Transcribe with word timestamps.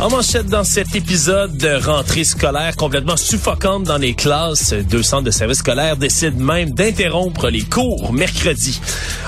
En 0.00 0.08
manchette 0.08 0.46
dans 0.46 0.64
cet 0.64 0.96
épisode 0.96 1.58
de 1.58 1.84
rentrée 1.84 2.24
scolaire 2.24 2.74
complètement 2.74 3.18
suffocante 3.18 3.82
dans 3.82 3.98
les 3.98 4.14
classes, 4.14 4.72
deux 4.72 5.02
centres 5.02 5.24
de 5.24 5.30
services 5.30 5.58
scolaires 5.58 5.98
décident 5.98 6.42
même 6.42 6.70
d'interrompre 6.70 7.50
les 7.50 7.60
cours 7.60 8.10
mercredi. 8.10 8.80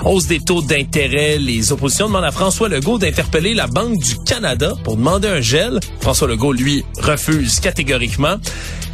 Hausse 0.03 0.29
des 0.29 0.41
taux 0.41 0.63
d'intérêt, 0.63 1.37
les 1.37 1.73
oppositions 1.73 2.07
demandent 2.07 2.25
à 2.25 2.31
François 2.31 2.71
Legault 2.71 2.97
d'interpeller 2.97 3.53
la 3.53 3.67
Banque 3.67 3.99
du 3.99 4.17
Canada 4.25 4.73
pour 4.83 4.97
demander 4.97 5.29
un 5.29 5.43
gel. 5.43 5.79
François 6.01 6.27
Legault, 6.27 6.55
lui, 6.55 6.83
refuse 7.03 7.61
catégoriquement. 7.61 8.37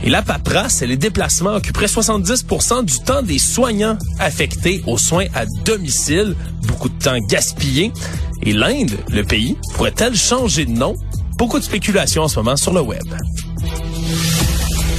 Et 0.03 0.11
la 0.11 0.23
paperasse 0.23 0.83
et 0.83 0.87
les 0.89 0.97
déplacements 0.97 1.55
occuperaient 1.55 1.87
70% 1.87 2.85
du 2.87 2.99
temps 3.05 3.23
des 3.23 3.39
soignants 3.39 3.99
affectés 4.19 4.83
aux 4.89 4.99
soins 4.99 5.27
à 5.33 5.47
domicile. 5.65 6.35
Beaucoup 6.67 6.89
de 6.89 6.99
temps 6.99 7.19
gaspillé. 7.29 7.93
Et 8.43 8.53
l'Inde, 8.53 8.97
le 9.11 9.23
pays, 9.23 9.57
pourrait-elle 9.75 10.17
changer 10.17 10.65
de 10.65 10.73
nom? 10.73 10.97
Beaucoup 11.39 11.61
de 11.61 11.65
spéculations 11.65 12.25
en 12.25 12.29
ce 12.29 12.41
moment 12.41 12.57
sur 12.57 12.73
le 12.73 12.81
web. 12.81 13.05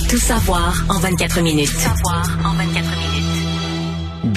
Tout 0.09 0.17
savoir 0.17 0.73
en 0.87 0.97
24 0.97 1.41
minutes. 1.41 1.69
Tout 1.69 1.79
savoir 1.79 2.25
en 2.45 2.55
24 2.55 2.75
minutes. 2.75 3.18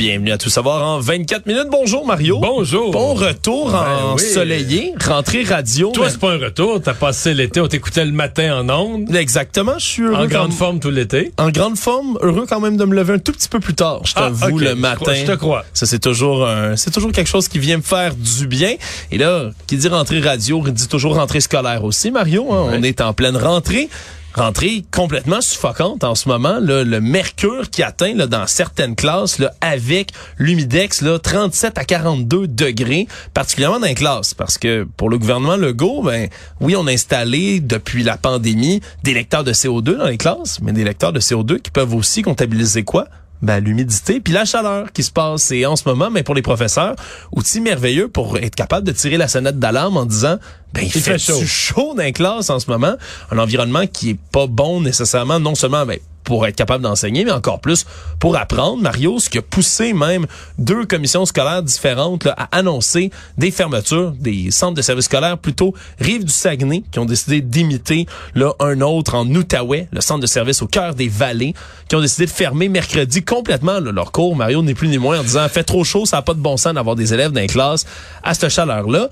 Bienvenue 0.04 0.32
à 0.32 0.36
Tout 0.38 0.50
savoir 0.50 0.84
en 0.84 0.98
24 0.98 1.46
minutes. 1.46 1.68
Bonjour 1.70 2.04
Mario. 2.04 2.40
Bonjour. 2.40 2.90
Bon 2.90 3.14
retour 3.14 3.70
Ben 3.70 4.04
ensoleillé, 4.14 4.94
rentrée 5.00 5.44
radio. 5.44 5.92
Toi, 5.92 6.06
Mais- 6.06 6.10
c'est 6.10 6.18
pas 6.18 6.32
un 6.32 6.38
retour. 6.38 6.80
T'as 6.82 6.94
passé 6.94 7.34
l'été, 7.34 7.60
on 7.60 7.68
t'écoutait 7.68 8.04
le 8.04 8.10
matin 8.10 8.58
en 8.58 8.68
ondes, 8.68 9.14
Exactement, 9.14 9.78
je 9.78 9.86
suis 9.86 10.02
heureux. 10.02 10.24
en 10.24 10.26
grande 10.26 10.50
quand- 10.50 10.56
forme 10.56 10.80
tout 10.80 10.90
l'été. 10.90 11.30
En 11.38 11.50
grande 11.50 11.78
forme, 11.78 12.18
heureux 12.20 12.46
quand 12.48 12.58
même 12.58 12.76
de 12.76 12.84
me 12.84 12.96
lever 12.96 13.12
un 13.14 13.18
tout 13.20 13.30
petit 13.30 13.48
peu 13.48 13.60
plus 13.60 13.74
tard. 13.74 14.00
Je 14.04 14.14
Ah, 14.16 14.22
t'avoue 14.22 14.56
ok, 14.56 14.60
le 14.62 14.74
matin. 14.74 15.14
je 15.14 15.24
te 15.24 15.36
crois. 15.36 15.64
Ça 15.72 15.86
c'est 15.86 16.00
toujours 16.00 16.48
un, 16.48 16.74
c'est 16.74 16.90
toujours 16.90 17.12
quelque 17.12 17.30
chose 17.30 17.46
qui 17.46 17.60
vient 17.60 17.76
me 17.76 17.82
faire 17.82 18.12
du 18.16 18.48
bien. 18.48 18.74
Et 19.12 19.18
là, 19.18 19.50
qui 19.68 19.76
dit 19.76 19.86
rentrée 19.86 20.18
radio, 20.18 20.64
dit 20.66 20.88
toujours 20.88 21.14
rentrée 21.14 21.40
scolaire 21.40 21.84
aussi, 21.84 22.10
Mario. 22.10 22.52
hein? 22.52 22.70
On 22.72 22.82
est 22.82 23.00
en 23.00 23.12
pleine 23.12 23.36
rentrée. 23.36 23.88
Rentrée 24.34 24.84
complètement 24.90 25.42
suffocante 25.42 26.04
en 26.04 26.14
ce 26.14 26.28
moment. 26.28 26.58
là. 26.58 26.84
le 26.84 27.00
mercure 27.00 27.68
qui 27.68 27.82
atteint 27.82 28.14
là, 28.14 28.26
dans 28.26 28.46
certaines 28.46 28.96
classes 28.96 29.38
là, 29.38 29.52
avec 29.60 30.12
l'humidex 30.38 31.02
là, 31.02 31.18
37 31.18 31.76
à 31.76 31.84
42 31.84 32.48
degrés, 32.48 33.08
particulièrement 33.34 33.80
dans 33.80 33.86
les 33.86 33.94
classes. 33.94 34.32
Parce 34.32 34.56
que 34.56 34.86
pour 34.96 35.10
le 35.10 35.18
gouvernement 35.18 35.56
Legault, 35.56 36.02
ben 36.02 36.28
oui, 36.60 36.74
on 36.76 36.86
a 36.86 36.92
installé 36.92 37.60
depuis 37.60 38.02
la 38.02 38.16
pandémie 38.16 38.80
des 39.02 39.12
lecteurs 39.12 39.44
de 39.44 39.52
CO2 39.52 39.98
dans 39.98 40.06
les 40.06 40.18
classes, 40.18 40.60
mais 40.62 40.72
des 40.72 40.84
lecteurs 40.84 41.12
de 41.12 41.20
CO2 41.20 41.60
qui 41.60 41.70
peuvent 41.70 41.94
aussi 41.94 42.22
comptabiliser 42.22 42.84
quoi? 42.84 43.08
Ben, 43.42 43.62
l'humidité 43.62 44.20
puis 44.20 44.32
la 44.32 44.44
chaleur 44.44 44.92
qui 44.92 45.02
se 45.02 45.10
passe. 45.10 45.50
Et 45.50 45.66
en 45.66 45.76
ce 45.76 45.88
moment, 45.88 46.10
mais 46.10 46.22
pour 46.22 46.34
les 46.34 46.42
professeurs, 46.42 46.94
outil 47.32 47.60
merveilleux 47.60 48.08
pour 48.08 48.38
être 48.38 48.54
capable 48.54 48.86
de 48.86 48.92
tirer 48.92 49.16
la 49.16 49.28
sonnette 49.28 49.58
d'alarme 49.58 49.96
en 49.96 50.06
disant, 50.06 50.38
ben, 50.72 50.82
il, 50.82 50.90
fait, 50.90 51.00
fait 51.00 51.18
chaud. 51.18 51.42
chaud 51.44 51.94
dans 51.96 52.02
les 52.02 52.12
classes 52.12 52.50
en 52.50 52.60
ce 52.60 52.70
moment? 52.70 52.94
Un 53.30 53.38
environnement 53.38 53.86
qui 53.86 54.10
est 54.10 54.18
pas 54.30 54.46
bon 54.46 54.80
nécessairement, 54.80 55.40
non 55.40 55.54
seulement, 55.54 55.84
ben, 55.84 55.98
pour 56.24 56.46
être 56.46 56.56
capable 56.56 56.82
d'enseigner, 56.84 57.24
mais 57.24 57.32
encore 57.32 57.60
plus 57.60 57.84
pour 58.18 58.36
apprendre. 58.36 58.82
Mario, 58.82 59.18
ce 59.18 59.28
qui 59.28 59.38
a 59.38 59.42
poussé 59.42 59.92
même 59.92 60.26
deux 60.58 60.84
commissions 60.84 61.24
scolaires 61.26 61.62
différentes 61.62 62.26
à 62.26 62.48
annoncer 62.52 63.10
des 63.38 63.50
fermetures 63.50 64.12
des 64.12 64.50
centres 64.50 64.74
de 64.74 64.82
services 64.82 65.06
scolaires 65.06 65.38
plutôt 65.38 65.74
Rive 66.00 66.24
du 66.24 66.32
Saguenay, 66.32 66.84
qui 66.90 66.98
ont 66.98 67.04
décidé 67.04 67.40
d'imiter 67.40 68.06
là 68.34 68.52
un 68.60 68.80
autre 68.80 69.14
en 69.14 69.26
Outaouais, 69.26 69.88
le 69.92 70.00
centre 70.00 70.20
de 70.20 70.26
services 70.26 70.62
au 70.62 70.66
cœur 70.66 70.94
des 70.94 71.08
vallées, 71.08 71.54
qui 71.88 71.96
ont 71.96 72.00
décidé 72.00 72.26
de 72.26 72.30
fermer 72.30 72.68
mercredi 72.68 73.22
complètement 73.22 73.80
là, 73.80 73.92
leur 73.92 74.12
cours. 74.12 74.36
Mario 74.36 74.62
n'est 74.62 74.74
plus 74.74 74.88
ni 74.88 74.98
moins 74.98 75.20
en 75.20 75.22
disant 75.22 75.48
fait 75.48 75.64
trop 75.64 75.84
chaud, 75.84 76.06
ça 76.06 76.18
n'a 76.18 76.22
pas 76.22 76.34
de 76.34 76.40
bon 76.40 76.56
sens 76.56 76.74
d'avoir 76.74 76.96
des 76.96 77.12
élèves 77.14 77.32
dans 77.32 77.40
les 77.40 77.46
classes 77.46 77.84
à 78.22 78.34
cette 78.34 78.50
chaleur-là. 78.50 79.08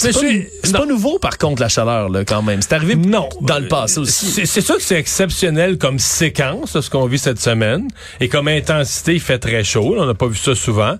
C'est 0.00 0.12
pas, 0.12 0.18
suis- 0.20 0.86
nouveau 0.88 1.18
par 1.18 1.38
contre 1.38 1.60
la 1.60 1.68
chaleur 1.68 2.08
là 2.08 2.24
quand 2.24 2.40
même. 2.42 2.62
C'est 2.62 2.72
arrivé 2.72 2.94
Non. 2.94 3.28
dans 3.40 3.58
le 3.58 3.66
passé 3.68 3.98
aussi. 3.98 4.46
C'est 4.46 4.60
sûr 4.60 4.76
que 4.76 4.82
c'est 4.82 4.98
exceptionnel 4.98 5.76
comme 5.76 5.98
séquence, 5.98 6.80
ce 6.80 6.88
qu'on 6.88 7.06
vit 7.06 7.18
cette 7.18 7.40
semaine. 7.40 7.88
Et 8.20 8.28
comme 8.28 8.46
intensité, 8.48 9.14
il 9.14 9.20
fait 9.20 9.38
très 9.40 9.64
chaud. 9.64 9.94
là, 9.96 10.02
on 10.02 10.06
n'a 10.06 10.14
pas 10.14 10.28
vu 10.28 10.36
ça 10.36 10.54
souvent. 10.54 10.96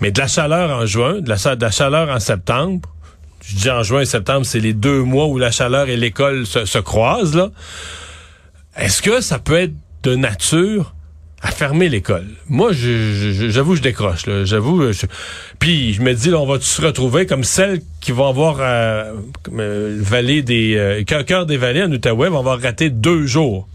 Mais 0.00 0.10
de 0.12 0.20
la 0.20 0.28
chaleur 0.28 0.70
en 0.70 0.84
juin, 0.86 1.20
de 1.20 1.28
la, 1.28 1.38
sa- 1.38 1.56
de 1.56 1.62
la 1.64 1.70
chaleur 1.70 2.08
en 2.10 2.20
septembre. 2.20 2.80
Je 3.44 3.56
dis 3.56 3.70
en 3.70 3.82
juin 3.82 4.02
et 4.02 4.04
septembre, 4.04 4.44
c'est 4.46 4.60
les 4.60 4.72
deux 4.74 5.02
mois 5.02 5.26
où 5.26 5.38
la 5.38 5.50
chaleur 5.50 5.88
et 5.88 5.96
l'école 5.96 6.46
se, 6.46 6.64
se 6.66 6.78
croisent. 6.78 7.34
là. 7.34 7.50
Est-ce 8.76 9.02
que 9.02 9.20
ça 9.20 9.38
peut 9.38 9.58
être 9.58 9.72
de 10.02 10.14
nature 10.14 10.94
à 11.42 11.50
fermer 11.50 11.88
l'école? 11.88 12.26
Moi, 12.48 12.72
je- 12.72 13.32
je- 13.32 13.48
j'avoue, 13.50 13.74
je 13.74 13.82
décroche. 13.82 14.26
là. 14.26 14.44
J'avoue. 14.44 14.92
je- 14.92 15.06
Puis 15.58 15.92
je 15.94 16.00
me 16.02 16.14
dis, 16.14 16.30
là, 16.30 16.38
on 16.38 16.46
va 16.46 16.58
se 16.60 16.80
retrouver 16.80 17.26
comme 17.26 17.44
celles 17.44 17.80
qui 18.00 18.12
vont 18.12 18.28
avoir 18.28 18.58
euh, 18.60 19.12
euh, 19.58 19.96
vallée 20.00 20.42
des 20.42 20.76
euh, 20.76 21.02
cœur, 21.04 21.24
cœur 21.24 21.46
des 21.46 21.56
vallées 21.56 21.82
en 21.82 21.90
Outaouais 21.90 22.28
vont 22.28 22.38
avoir 22.38 22.60
raté 22.60 22.90
deux 22.90 23.26
jours. 23.26 23.68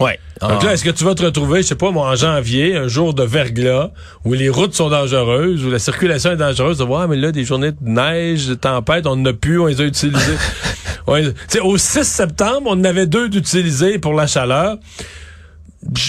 Ouais. 0.00 0.18
Donc 0.40 0.58
Ah. 0.60 0.64
là, 0.66 0.72
est-ce 0.72 0.82
que 0.84 0.90
tu 0.90 1.04
vas 1.04 1.14
te 1.14 1.22
retrouver, 1.22 1.62
je 1.62 1.68
sais 1.68 1.74
pas, 1.76 1.92
moi, 1.92 2.08
en 2.10 2.16
janvier, 2.16 2.74
un 2.76 2.88
jour 2.88 3.14
de 3.14 3.22
verglas, 3.22 3.90
où 4.24 4.32
les 4.32 4.48
routes 4.48 4.74
sont 4.74 4.88
dangereuses, 4.88 5.64
où 5.64 5.70
la 5.70 5.78
circulation 5.78 6.32
est 6.32 6.36
dangereuse, 6.36 6.78
de 6.78 6.84
voir, 6.84 7.06
mais 7.06 7.16
là, 7.16 7.30
des 7.30 7.44
journées 7.44 7.70
de 7.70 7.76
neige, 7.82 8.48
de 8.48 8.54
tempête, 8.54 9.06
on 9.06 9.14
n'a 9.16 9.32
plus, 9.34 9.60
on 9.60 9.66
les 9.66 9.80
a 9.80 9.84
utilisées. 9.84 10.36
ouais, 11.06 11.22
tu 11.24 11.30
sais, 11.46 11.60
au 11.60 11.76
6 11.78 12.02
septembre, 12.04 12.62
on 12.66 12.72
en 12.80 12.84
avait 12.84 13.06
deux 13.06 13.28
d'utilisés 13.28 13.98
pour 14.00 14.14
la 14.14 14.26
chaleur. 14.26 14.78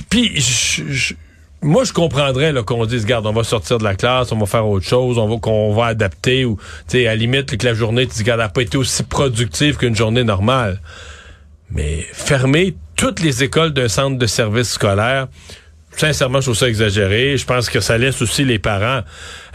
Puis, 0.09 0.31
moi, 1.61 1.83
je 1.83 1.93
comprendrais 1.93 2.53
qu'on 2.65 2.85
dise, 2.85 3.05
garde, 3.05 3.25
on 3.25 3.33
va 3.33 3.43
sortir 3.43 3.77
de 3.77 3.83
la 3.83 3.95
classe, 3.95 4.31
on 4.31 4.37
va 4.37 4.45
faire 4.45 4.67
autre 4.67 4.85
chose, 4.85 5.17
on 5.17 5.27
va 5.27 5.37
qu'on 5.37 5.73
va 5.73 5.87
adapter, 5.87 6.45
ou, 6.45 6.57
tu 6.87 6.97
sais, 6.99 7.07
à 7.07 7.11
la 7.11 7.15
limite, 7.15 7.57
que 7.57 7.65
la 7.65 7.73
journée, 7.73 8.05
tu 8.05 8.15
dis, 8.15 8.23
garde, 8.23 8.39
elle 8.39 8.47
n'a 8.47 8.49
pas 8.49 8.61
été 8.61 8.77
aussi 8.77 9.03
productive 9.03 9.77
qu'une 9.77 9.95
journée 9.95 10.23
normale. 10.23 10.81
Mais 11.71 12.05
fermer 12.11 12.75
toutes 12.95 13.21
les 13.21 13.43
écoles 13.43 13.71
d'un 13.71 13.87
centre 13.87 14.17
de 14.17 14.27
service 14.27 14.71
scolaire, 14.71 15.27
sincèrement, 15.95 16.39
je 16.39 16.47
trouve 16.47 16.57
ça 16.57 16.69
exagéré. 16.69 17.37
Je 17.37 17.45
pense 17.45 17.69
que 17.69 17.79
ça 17.79 17.97
laisse 17.97 18.21
aussi 18.21 18.43
les 18.43 18.59
parents. 18.59 19.01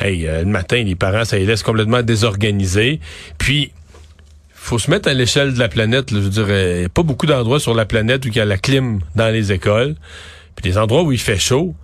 Hey, 0.00 0.26
euh, 0.26 0.40
le 0.40 0.46
matin, 0.46 0.82
les 0.82 0.94
parents, 0.94 1.24
ça 1.24 1.36
les 1.36 1.46
laisse 1.46 1.62
complètement 1.62 2.02
désorganisés. 2.02 3.00
Puis, 3.38 3.72
faut 4.60 4.78
se 4.78 4.90
mettre 4.90 5.08
à 5.08 5.14
l'échelle 5.14 5.54
de 5.54 5.58
la 5.58 5.68
planète. 5.68 6.10
là. 6.10 6.20
je 6.22 6.28
dire, 6.28 6.48
il 6.50 6.82
y 6.82 6.84
a 6.84 6.88
pas 6.88 7.02
beaucoup 7.02 7.26
d'endroits 7.26 7.60
sur 7.60 7.74
la 7.74 7.84
planète 7.86 8.24
où 8.24 8.28
il 8.28 8.36
y 8.36 8.40
a 8.40 8.44
la 8.44 8.58
clim 8.58 9.00
dans 9.14 9.32
les 9.32 9.52
écoles. 9.52 9.94
Puis 10.56 10.70
des 10.70 10.78
endroits 10.78 11.02
où 11.02 11.12
il 11.12 11.18
fait 11.20 11.38
chaud. 11.38 11.74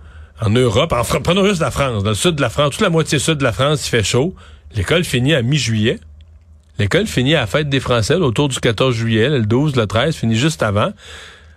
En 0.41 0.49
Europe, 0.49 0.91
en 0.91 1.03
Fran- 1.03 1.21
prenons 1.21 1.45
juste 1.47 1.61
la 1.61 1.71
France. 1.71 2.03
Dans 2.03 2.09
le 2.09 2.15
sud 2.15 2.35
de 2.35 2.41
la 2.41 2.49
France, 2.49 2.71
toute 2.71 2.81
la 2.81 2.89
moitié 2.89 3.19
sud 3.19 3.37
de 3.37 3.43
la 3.43 3.53
France, 3.53 3.87
il 3.87 3.89
fait 3.89 4.03
chaud. 4.03 4.35
L'école 4.75 5.03
finit 5.05 5.33
à 5.33 5.41
mi-juillet. 5.41 5.99
L'école 6.77 7.07
finit 7.07 7.35
à 7.35 7.41
la 7.41 7.47
fête 7.47 7.69
des 7.69 7.79
Français, 7.79 8.15
autour 8.15 8.49
du 8.49 8.59
14 8.59 8.93
juillet, 8.93 9.29
le 9.29 9.45
12, 9.45 9.77
le 9.77 9.87
13, 9.87 10.13
finit 10.13 10.35
juste 10.35 10.61
avant. 10.61 10.91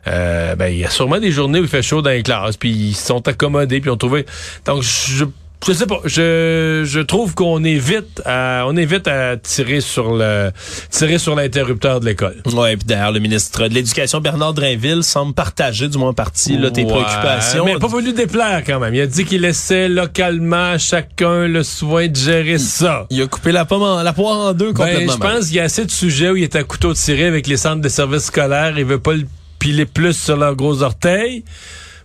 Euh, 0.06 0.54
ben, 0.54 0.68
il 0.68 0.78
y 0.78 0.84
a 0.84 0.90
sûrement 0.90 1.18
des 1.18 1.32
journées 1.32 1.58
où 1.58 1.64
il 1.64 1.68
fait 1.68 1.82
chaud 1.82 2.02
dans 2.02 2.10
les 2.10 2.22
classes, 2.22 2.56
puis 2.56 2.70
ils 2.70 2.94
se 2.94 3.06
sont 3.08 3.26
accommodés, 3.26 3.80
puis 3.80 3.90
ont 3.90 3.96
trouvé. 3.96 4.24
Donc, 4.64 4.82
je, 4.82 5.24
je 5.66 5.72
sais 5.72 5.86
pas, 5.86 6.00
je, 6.04 6.82
je 6.86 7.00
trouve 7.00 7.34
qu'on 7.34 7.62
évite 7.64 8.22
à, 8.24 8.64
on 8.66 8.76
évite 8.76 9.06
à 9.08 9.36
tirer 9.36 9.80
sur 9.80 10.14
le, 10.14 10.50
tirer 10.90 11.18
sur 11.18 11.34
l'interrupteur 11.34 12.00
de 12.00 12.06
l'école. 12.06 12.36
Ouais, 12.54 12.76
puis 12.76 12.86
d'ailleurs, 12.86 13.12
le 13.12 13.20
ministre 13.20 13.68
de 13.68 13.74
l'Éducation, 13.74 14.20
Bernard 14.20 14.54
Drainville, 14.54 15.02
semble 15.02 15.34
partager, 15.34 15.88
du 15.88 15.98
moins 15.98 16.10
en 16.10 16.14
partie, 16.14 16.56
là, 16.56 16.70
tes 16.70 16.84
Ouais, 16.84 16.90
préoccupations. 16.92 17.64
Mais 17.64 17.76
pas 17.78 17.86
voulu 17.88 18.12
déplaire 18.12 18.62
quand 18.66 18.80
même. 18.80 18.94
Il 18.94 19.00
a 19.00 19.06
dit 19.06 19.24
qu'il 19.24 19.42
laissait 19.42 19.88
localement 19.88 20.78
chacun 20.78 21.46
le 21.48 21.62
soin 21.62 22.08
de 22.08 22.16
gérer 22.16 22.58
ça. 22.58 23.06
Il 23.10 23.20
a 23.20 23.26
coupé 23.26 23.52
la 23.52 23.64
pomme 23.64 23.82
en, 23.82 24.02
la 24.02 24.12
poire 24.12 24.38
en 24.38 24.52
deux 24.54 24.72
Ben, 24.72 24.86
complètement. 24.86 25.12
je 25.12 25.18
pense 25.18 25.46
qu'il 25.48 25.56
y 25.56 25.60
a 25.60 25.64
assez 25.64 25.84
de 25.84 25.90
sujets 25.90 26.30
où 26.30 26.36
il 26.36 26.44
est 26.44 26.56
à 26.56 26.62
couteau 26.62 26.94
tiré 26.94 27.26
avec 27.26 27.46
les 27.46 27.56
centres 27.56 27.82
de 27.82 27.88
services 27.88 28.24
scolaires. 28.26 28.78
Il 28.78 28.84
veut 28.84 29.00
pas 29.00 29.12
le 29.14 29.26
piler 29.58 29.86
plus 29.86 30.16
sur 30.16 30.36
leurs 30.36 30.54
gros 30.56 30.82
orteils. 30.82 31.44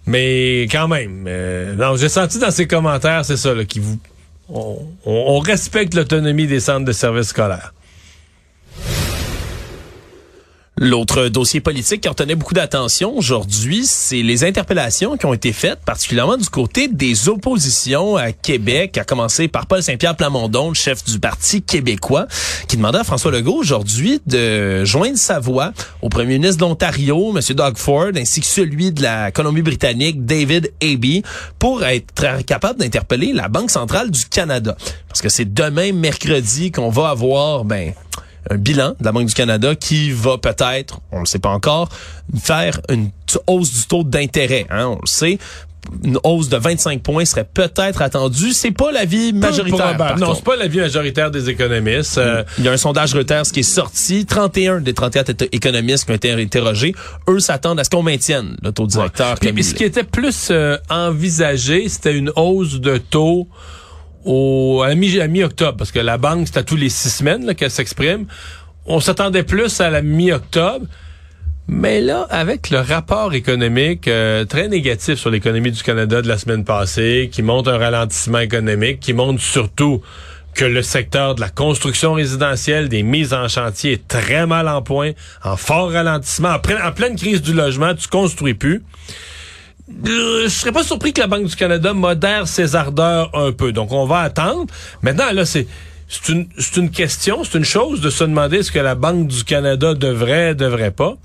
Mais 0.06 0.64
quand 0.72 0.88
même, 0.88 1.26
euh, 1.28 1.76
non, 1.76 1.96
j'ai 1.96 2.10
senti 2.10 2.38
dans 2.40 2.52
ses 2.52 2.68
commentaires, 2.68 3.24
c'est 3.24 3.38
ça, 3.38 3.54
là, 3.54 3.64
qui 3.66 3.80
vous, 3.80 3.98
on, 4.50 4.78
on- 5.06 5.40
respecte 5.40 5.94
l'autonomie 5.94 6.46
des 6.48 6.60
centres 6.60 6.86
de 6.86 6.92
services 6.92 7.30
scolaires. 7.30 7.74
L'autre 10.76 11.28
dossier 11.28 11.60
politique 11.60 12.02
qui 12.02 12.10
retenait 12.10 12.34
beaucoup 12.34 12.56
d'attention 12.56 13.16
aujourd'hui, 13.16 13.86
c'est 13.86 14.24
les 14.24 14.44
interpellations 14.44 15.18
qui 15.18 15.28
ont 15.28 15.34
été 15.34 15.54
faites, 15.54 15.80
particulièrement 15.86 16.36
du 16.36 16.50
côté 16.50 16.88
des 16.88 17.30
oppositions 17.30 18.18
à 18.18 18.32
Québec, 18.32 18.98
à 18.98 19.04
commencer 19.04 19.48
par 19.48 19.68
Paul 19.68 19.84
Saint-Pierre 19.84 20.16
Plamondon, 20.16 20.70
le 20.70 20.74
chef 20.74 21.04
du 21.04 21.20
Parti 21.20 21.62
québécois, 21.62 22.26
qui 22.68 22.78
demandait 22.78 22.98
à 22.98 23.04
François 23.04 23.30
Legault 23.30 23.54
aujourd'hui 23.54 24.20
de 24.26 24.84
joindre 24.84 25.18
sa 25.18 25.40
voix 25.40 25.74
au 26.02 26.10
premier 26.10 26.40
ministre 26.40 26.58
de 26.58 26.62
l'Ontario, 26.62 27.38
M. 27.38 27.56
Doug 27.56 27.78
Ford, 27.78 28.10
ainsi 28.16 28.42
que 28.42 28.48
celui 28.48 28.92
de 28.92 29.04
la 29.04 29.32
Colombie-Britannique, 29.32 30.26
David 30.26 30.74
Abbey, 30.82 31.22
pour 31.60 31.84
être 31.84 32.44
capable 32.48 32.80
d'interpeller 32.80 33.32
la 33.32 33.48
Banque 33.48 33.70
centrale 33.70 34.10
du 34.10 34.26
Canada. 34.26 34.76
Parce 35.08 35.22
que 35.22 35.30
c'est 35.30 35.54
demain, 35.54 35.94
mercredi, 35.94 36.72
qu'on 36.72 36.90
va 36.90 37.10
avoir, 37.10 37.64
ben, 37.64 37.94
un 38.50 38.58
bilan 38.58 38.96
de 39.00 39.06
la 39.06 39.12
Banque 39.12 39.28
du 39.28 39.34
Canada 39.34 39.76
qui 39.76 40.12
va 40.12 40.38
peut-être, 40.38 41.00
on 41.12 41.18
ne 41.18 41.22
le 41.22 41.26
sait 41.26 41.40
pas 41.40 41.50
encore, 41.50 41.90
faire 42.42 42.80
une 42.90 43.10
hausse 43.48 43.74
du 43.74 43.88
taux 43.88 44.04
d'intérêt. 44.04 44.66
Hein, 44.70 44.88
on 44.88 45.00
le 45.02 45.08
sait 45.08 45.40
une 46.04 46.18
hausse 46.24 46.50
de 46.50 46.58
25 46.58 47.02
points 47.02 47.26
serait 47.26 47.48
peut-être 47.52 48.02
attendue. 48.02 48.54
C'est 48.54 48.72
pas 48.72 48.92
l'avis 48.92 49.34
majoritaire. 49.34 49.98
Par 49.98 50.18
non, 50.18 50.34
c'est 50.34 50.44
pas 50.44 50.56
l'avis 50.56 50.80
majoritaire 50.80 51.32
des 51.32 51.50
économistes. 51.50 52.18
Euh, 52.18 52.44
Il 52.58 52.64
y 52.64 52.68
a 52.68 52.72
un 52.72 52.78
sondage 52.78 53.14
Reuters 53.14 53.44
qui 53.44 53.62
est 53.62 53.64
sorti. 53.64 54.26
31 54.26 54.82
des 54.82 54.94
34 54.94 55.48
économistes 55.52 56.06
qui 56.06 56.12
ont 56.12 56.16
été 56.16 56.32
interrogés, 56.32 56.96
eux 57.30 57.40
s'attendent 57.40 57.80
à 57.80 57.84
ce 57.84 57.90
qu'on 57.90 58.04
maintienne 58.04 58.56
le 58.62 58.72
taux 58.72 58.88
directeur. 58.88 59.38
Ouais. 59.42 59.54
Puis, 59.54 59.64
ce 59.64 59.74
qui 59.74 59.84
était 59.84 60.04
plus 60.04 60.50
euh, 60.52 60.78
envisagé, 60.90 61.88
c'était 61.90 62.16
une 62.16 62.32
hausse 62.36 62.80
de 62.80 62.98
taux 62.98 63.48
au, 64.26 64.84
à 64.84 64.96
mi-octobre, 64.96 65.78
parce 65.78 65.92
que 65.92 66.00
la 66.00 66.18
banque, 66.18 66.48
c'est 66.48 66.58
à 66.58 66.64
tous 66.64 66.76
les 66.76 66.90
six 66.90 67.10
semaines 67.10 67.54
qu'elle 67.56 67.72
s'exprime. 67.72 68.26
On 68.86 69.00
s'attendait 69.00 69.44
plus 69.44 69.80
à 69.82 69.90
la 69.90 70.02
mi-octobre. 70.02 70.86
Mais 71.68 72.02
là, 72.02 72.28
avec 72.30 72.70
le 72.72 72.80
rapport 72.80 73.34
économique 73.34 74.10
euh, 74.10 74.44
très 74.44 74.68
négatif 74.68 75.16
sur 75.16 75.30
l'économie 75.30 75.72
du 75.72 75.82
Canada 75.82 76.22
de 76.22 76.28
la 76.28 76.38
semaine 76.38 76.66
passée, 76.66 77.30
qui 77.32 77.42
montre 77.42 77.72
un 77.72 77.78
ralentissement 77.78 78.40
économique, 78.40 79.00
qui 79.00 79.14
montre 79.14 79.42
surtout 79.42 80.02
que 80.54 80.66
le 80.66 80.82
secteur 80.82 81.36
de 81.36 81.42
la 81.42 81.50
construction 81.50 82.14
résidentielle, 82.14 82.90
des 82.90 83.02
mises 83.02 83.34
en 83.34 83.48
chantier 83.48 83.94
est 83.94 84.08
très 84.08 84.46
mal 84.46 84.68
en 84.68 84.82
point, 84.82 85.12
en 85.44 85.58
fort 85.58 85.92
ralentissement, 85.92 86.50
en, 86.50 86.92
pleine 86.92 87.16
crise 87.16 87.42
du 87.42 87.54
logement, 87.54 87.96
tu 87.96 88.08
construis 88.08 88.54
plus. 88.54 88.84
Euh, 89.90 90.44
je 90.44 90.50
serais 90.50 90.72
pas 90.72 90.84
surpris 90.84 91.14
que 91.14 91.22
la 91.22 91.28
Banque 91.28 91.46
du 91.46 91.56
Canada 91.56 91.94
modère 91.94 92.48
ses 92.48 92.76
ardeurs 92.76 93.30
un 93.34 93.52
peu. 93.52 93.72
Donc, 93.72 93.92
on 93.92 94.06
va 94.06 94.20
attendre. 94.20 94.66
Maintenant, 95.02 95.32
là, 95.32 95.46
c'est 95.46 95.68
c'est 96.08 96.32
une, 96.32 96.48
une 96.78 96.92
question, 96.92 97.44
c'est 97.44 97.58
une 97.58 97.66
chose 97.66 98.02
de 98.02 98.10
se 98.10 98.24
demander 98.24 98.62
ce 98.62 98.72
que 98.72 98.80
la 98.80 98.94
Banque 98.94 99.28
du 99.28 99.44
Canada 99.44 99.96
devrait, 99.96 100.54
devrait 100.54 100.92
pas. 100.92 101.16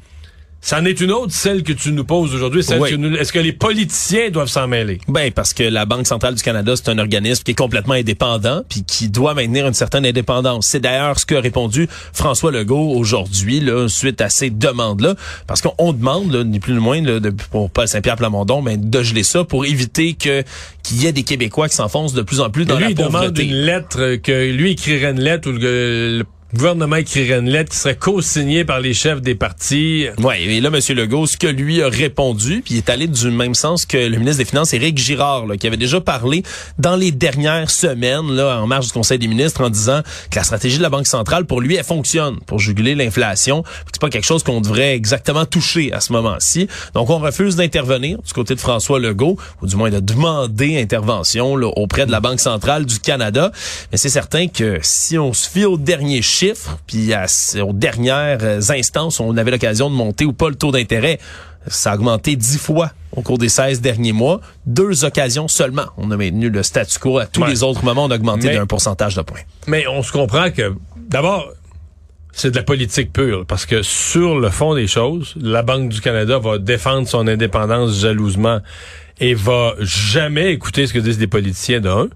C'en 0.61 0.85
est 0.85 1.01
une 1.01 1.13
autre, 1.13 1.33
celle 1.33 1.63
que 1.63 1.73
tu 1.73 1.93
nous 1.93 2.05
poses 2.05 2.35
aujourd'hui. 2.35 2.61
Est-ce 2.61 3.33
que 3.33 3.39
les 3.39 3.53
politiciens 3.53 4.31
doivent 4.31 4.49
s'en 4.49 4.67
mêler? 4.67 5.01
Ben, 5.07 5.31
parce 5.31 5.55
que 5.55 5.63
la 5.63 5.87
Banque 5.87 6.07
centrale 6.07 6.35
du 6.35 6.43
Canada, 6.43 6.75
c'est 6.75 6.89
un 6.91 6.99
organisme 6.99 7.45
qui 7.45 7.53
est 7.53 7.59
complètement 7.59 7.95
indépendant 7.95 8.63
puis 8.69 8.83
qui 8.83 9.09
doit 9.09 9.35
maintenir 9.35 9.67
une 9.67 9.75
certaine 9.75 10.05
indépendance. 10.05 10.67
C'est 10.67 10.81
d'ailleurs 10.81 11.19
ce 11.19 11.27
que 11.27 11.37
répondu 11.37 11.89
François 12.13 12.51
Legault 12.51 12.93
aujourd'hui, 12.97 13.61
là, 13.61 13.89
suite 13.89 14.21
à 14.21 14.29
ces 14.29 14.51
demandes-là. 14.51 15.15
Parce 15.47 15.63
qu'on 15.63 15.93
demande, 15.93 16.33
là, 16.33 16.43
ni 16.43 16.59
plus 16.59 16.75
ni 16.75 16.81
moins, 16.81 17.01
là, 17.01 17.21
de, 17.21 17.31
pour 17.31 17.71
Paul 17.71 17.87
Saint-Pierre 17.87 18.17
Plamondon, 18.17 18.61
ben, 18.61 18.79
de 18.79 19.03
geler 19.03 19.23
ça 19.23 19.45
pour 19.45 19.65
éviter 19.65 20.15
que 20.15 20.43
qu'il 20.83 21.03
y 21.03 21.07
ait 21.07 21.13
des 21.13 21.23
Québécois 21.23 21.69
qui 21.69 21.77
s'enfoncent 21.77 22.15
de 22.15 22.23
plus 22.23 22.41
en 22.41 22.51
plus 22.51 22.65
dans 22.65 22.79
lui, 22.79 22.89
la 22.89 22.95
pauvreté. 22.95 23.43
Lui, 23.43 23.49
demande 23.49 23.61
une 23.61 23.67
lettre, 23.67 24.17
que 24.17 24.51
lui 24.51 24.73
écrirait 24.73 25.13
une 25.13 25.21
lettre 25.21 25.49
ou 25.51 25.53
le, 25.53 26.19
le 26.19 26.25
le 26.53 26.57
gouvernement 26.57 26.97
écrirait 26.97 27.41
une 27.41 27.51
lettre 27.51 27.73
qui 27.73 27.77
serait 27.77 27.97
co-signée 27.97 28.65
par 28.65 28.81
les 28.81 28.95
chefs 28.95 29.21
des 29.21 29.35
partis. 29.35 30.07
Oui, 30.19 30.35
et 30.39 30.61
là, 30.63 30.71
M. 30.73 30.97
Legault, 30.97 31.27
ce 31.27 31.37
que 31.37 31.47
lui 31.47 31.83
a 31.83 31.91
répondu, 31.91 32.63
puis 32.65 32.75
il 32.75 32.79
est 32.79 32.89
allé 32.89 33.07
du 33.07 33.31
même 33.31 33.55
sens 33.55 33.85
que 33.85 33.99
le 33.99 34.17
ministre 34.17 34.39
des 34.39 34.47
Finances, 34.47 34.73
Éric 34.73 34.97
Girard, 34.97 35.45
là, 35.45 35.59
qui 35.59 35.67
avait 35.67 35.77
déjà 35.77 36.01
parlé 36.01 36.43
dans 36.79 36.97
les 36.97 37.13
dernières 37.13 37.71
semaines, 37.71 38.33
là, 38.33 38.63
en 38.63 38.67
marge 38.67 38.87
du 38.87 38.93
Conseil 38.93 39.19
des 39.19 39.29
ministres, 39.29 39.63
en 39.63 39.69
disant 39.69 40.01
que 40.31 40.37
la 40.37 40.43
stratégie 40.43 40.79
de 40.79 40.83
la 40.83 40.89
Banque 40.89 41.07
centrale, 41.07 41.45
pour 41.45 41.61
lui, 41.61 41.75
elle 41.75 41.85
fonctionne 41.85 42.39
pour 42.47 42.61
juguler 42.61 42.95
l'inflation. 42.95 43.63
C'est 43.93 44.01
pas 44.01 44.09
quelque 44.09 44.25
chose 44.25 44.43
qu'on 44.43 44.63
devrait 44.63 44.95
exactement 44.95 45.45
toucher 45.45 45.93
à 45.93 46.01
ce 46.01 46.15
moment-ci. 46.15 46.67
Donc, 46.95 47.11
on 47.11 47.19
refuse 47.19 47.57
d'intervenir 47.57 48.23
du 48.23 48.33
côté 48.33 48.55
de 48.55 48.61
François 48.61 48.99
Legault, 48.99 49.37
ou 49.61 49.67
du 49.67 49.77
moins 49.77 49.91
de 49.91 50.01
demander 50.01 50.81
intervention 50.81 51.57
là, 51.57 51.67
auprès 51.77 52.07
de 52.07 52.11
la 52.11 52.21
Banque 52.21 52.41
centrale 52.41 52.87
du 52.87 53.01
Canada. 53.01 53.53
Mais 53.93 53.99
c'est 53.99 54.09
certain 54.09 54.49
que 54.49 54.79
si 54.81 55.19
on 55.19 55.35
se 55.35 55.47
fie 55.47 55.67
au 55.67 55.77
dernier 55.77 56.23
chiffres, 56.39 56.79
puis 56.87 57.13
aux 57.61 57.73
dernières 57.73 58.71
instances, 58.71 59.21
on 59.21 59.37
avait 59.37 59.51
l'occasion 59.51 59.91
de 59.91 59.95
monter 59.95 60.25
ou 60.25 60.33
pas 60.33 60.49
le 60.49 60.55
taux 60.55 60.71
d'intérêt. 60.71 61.19
Ça 61.67 61.93
a 61.93 61.95
augmenté 61.97 62.37
dix 62.37 62.59
fois 62.59 62.93
au 63.13 63.23
cours 63.23 63.39
des 63.39 63.49
16 63.49 63.81
derniers 63.81 64.13
mois. 64.13 64.41
Deux 64.65 65.05
occasions 65.05 65.49
seulement. 65.49 65.87
On 65.97 66.11
a 66.13 66.17
maintenu 66.17 66.49
le 66.49 66.63
statu 66.63 66.99
quo. 66.99 67.19
À 67.19 67.27
tous 67.27 67.45
les 67.45 67.63
autres 67.63 67.85
moments, 67.85 68.05
on 68.05 68.11
a 68.11 68.15
augmenté 68.15 68.51
d'un 68.55 68.67
pourcentage 68.67 69.17
de 69.17 69.23
points. 69.23 69.41
Mais 69.67 69.87
on 69.89 70.03
se 70.03 70.13
comprend 70.13 70.51
que, 70.51 70.75
d'abord, 70.97 71.51
c'est 72.33 72.53
de 72.53 72.57
la 72.57 72.63
politique 72.63 73.13
pure. 73.13 73.45
Parce 73.45 73.67
que 73.67 73.83
sur 73.83 74.39
le 74.39 74.49
fond 74.49 74.75
des 74.75 74.87
choses, 74.87 75.35
la 75.37 75.63
Banque 75.63 75.89
du 75.89 76.01
Canada 76.01 76.39
va 76.39 76.59
défendre 76.59 77.09
son 77.09 77.27
indépendance 77.27 77.99
jalousement 77.99 78.61
et 79.21 79.35
va 79.35 79.75
jamais 79.81 80.53
écouter 80.53 80.87
ce 80.87 80.93
que 80.93 80.99
disent 80.99 81.19
des 81.19 81.27
politiciens 81.27 81.81
de 81.81 81.89
un. 81.89 82.09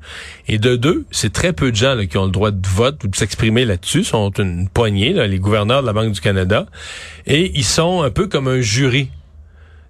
Et 0.49 0.58
de 0.58 0.76
deux, 0.76 1.04
c'est 1.10 1.32
très 1.32 1.52
peu 1.52 1.70
de 1.70 1.76
gens 1.76 1.94
là, 1.94 2.06
qui 2.06 2.16
ont 2.19 2.26
le 2.26 2.31
droit 2.31 2.50
de 2.50 2.66
vote 2.66 3.02
ou 3.04 3.08
de 3.08 3.16
s'exprimer 3.16 3.64
là-dessus. 3.64 4.04
sont 4.04 4.31
une 4.38 4.69
poignée, 4.69 5.12
là, 5.12 5.26
les 5.26 5.38
gouverneurs 5.38 5.82
de 5.82 5.87
la 5.87 5.93
Banque 5.93 6.12
du 6.12 6.20
Canada. 6.20 6.66
Et 7.26 7.52
ils 7.54 7.64
sont 7.64 8.02
un 8.02 8.10
peu 8.10 8.28
comme 8.28 8.49
un 8.49 8.60
jury. 8.60 9.10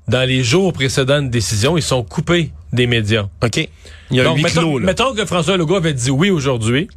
Dans 0.08 0.26
les 0.26 0.42
jours 0.42 0.72
précédents 0.72 1.22
de 1.22 1.28
décision, 1.28 1.76
ils 1.76 1.82
sont 1.82 2.02
coupés 2.02 2.50
des 2.72 2.86
médias. 2.86 3.28
OK. 3.42 3.68
Il 4.10 4.16
y 4.16 4.20
a 4.20 4.24
Donc, 4.24 4.42
mettons, 4.42 4.60
clos, 4.60 4.78
là. 4.78 4.86
mettons 4.86 5.14
que 5.14 5.24
François 5.24 5.56
Legault 5.56 5.76
avait 5.76 5.94
dit 5.94 6.10
oui 6.10 6.30
aujourd'hui 6.30 6.88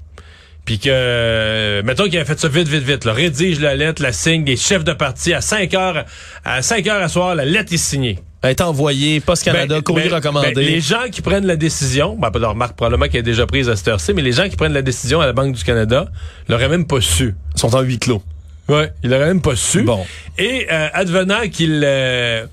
puis 0.66 0.80
que 0.80 1.82
mettons 1.84 2.06
qu'il 2.06 2.18
a 2.18 2.26
fait 2.26 2.40
ça 2.40 2.48
vite 2.48 2.68
vite 2.68 2.84
vite 2.84 3.06
là, 3.06 3.14
rédige 3.14 3.60
la 3.60 3.76
lettre 3.76 4.02
la 4.02 4.12
signe 4.12 4.44
des 4.44 4.58
chefs 4.58 4.84
de 4.84 4.94
parti 4.94 5.32
à 5.32 5.40
5 5.40 5.74
heures 5.76 6.06
à 6.44 6.62
5 6.64 6.88
heures 6.88 7.04
à 7.04 7.08
soir 7.08 7.36
la 7.36 7.46
lettre 7.46 7.72
est 7.72 7.78
signée 7.78 8.18
est 8.48 8.62
envoyée 8.62 9.20
Post 9.20 9.44
Canada 9.44 9.76
Ben, 9.76 9.82
courrier 9.84 10.10
ben, 10.10 10.16
recommandé 10.16 10.54
ben, 10.54 10.64
les 10.66 10.80
gens 10.82 11.10
qui 11.12 11.22
prennent 11.22 11.46
la 11.46 11.56
décision 11.56 12.16
ben, 12.16 12.32
pas 12.32 12.48
remarque 12.48 12.76
probablement 12.76 13.06
qu'elle 13.08 13.20
est 13.22 13.24
déjà 13.24 13.46
prise 13.46 13.70
à 13.70 13.76
cette 13.76 13.88
heure-ci 13.88 14.14
mais 14.14 14.22
les 14.22 14.32
gens 14.32 14.48
qui 14.50 14.56
prennent 14.56 14.74
la 14.74 14.82
décision 14.82 15.22
à 15.22 15.26
la 15.26 15.34
Banque 15.34 15.56
du 15.56 15.64
Canada 15.64 16.08
l'auraient 16.50 16.70
même 16.70 16.86
pas 16.88 17.02
su 17.02 17.36
Ils 17.56 17.60
sont 17.60 17.76
en 17.76 17.82
huis 17.82 18.00
clos. 18.00 18.22
ouais 18.70 18.92
ils 19.04 19.10
l'auraient 19.10 19.28
même 19.28 19.42
pas 19.42 19.56
su 19.56 19.84
Bon. 19.84 20.06
et 20.38 20.68
euh, 20.72 20.88
advenant 20.94 21.48
qu'il 21.52 21.82
euh, 21.86 22.46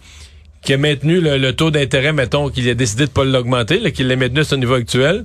qui 0.62 0.72
a 0.72 0.76
maintenu 0.78 1.20
le, 1.20 1.38
le 1.38 1.52
taux 1.54 1.72
d'intérêt, 1.72 2.12
mettons, 2.12 2.48
qu'il 2.48 2.68
a 2.68 2.74
décidé 2.74 3.06
de 3.06 3.10
pas 3.10 3.24
l'augmenter, 3.24 3.80
là, 3.80 3.90
qu'il 3.90 4.06
l'a 4.06 4.14
maintenu 4.14 4.42
à 4.42 4.44
son 4.44 4.56
niveau 4.58 4.74
actuel, 4.74 5.24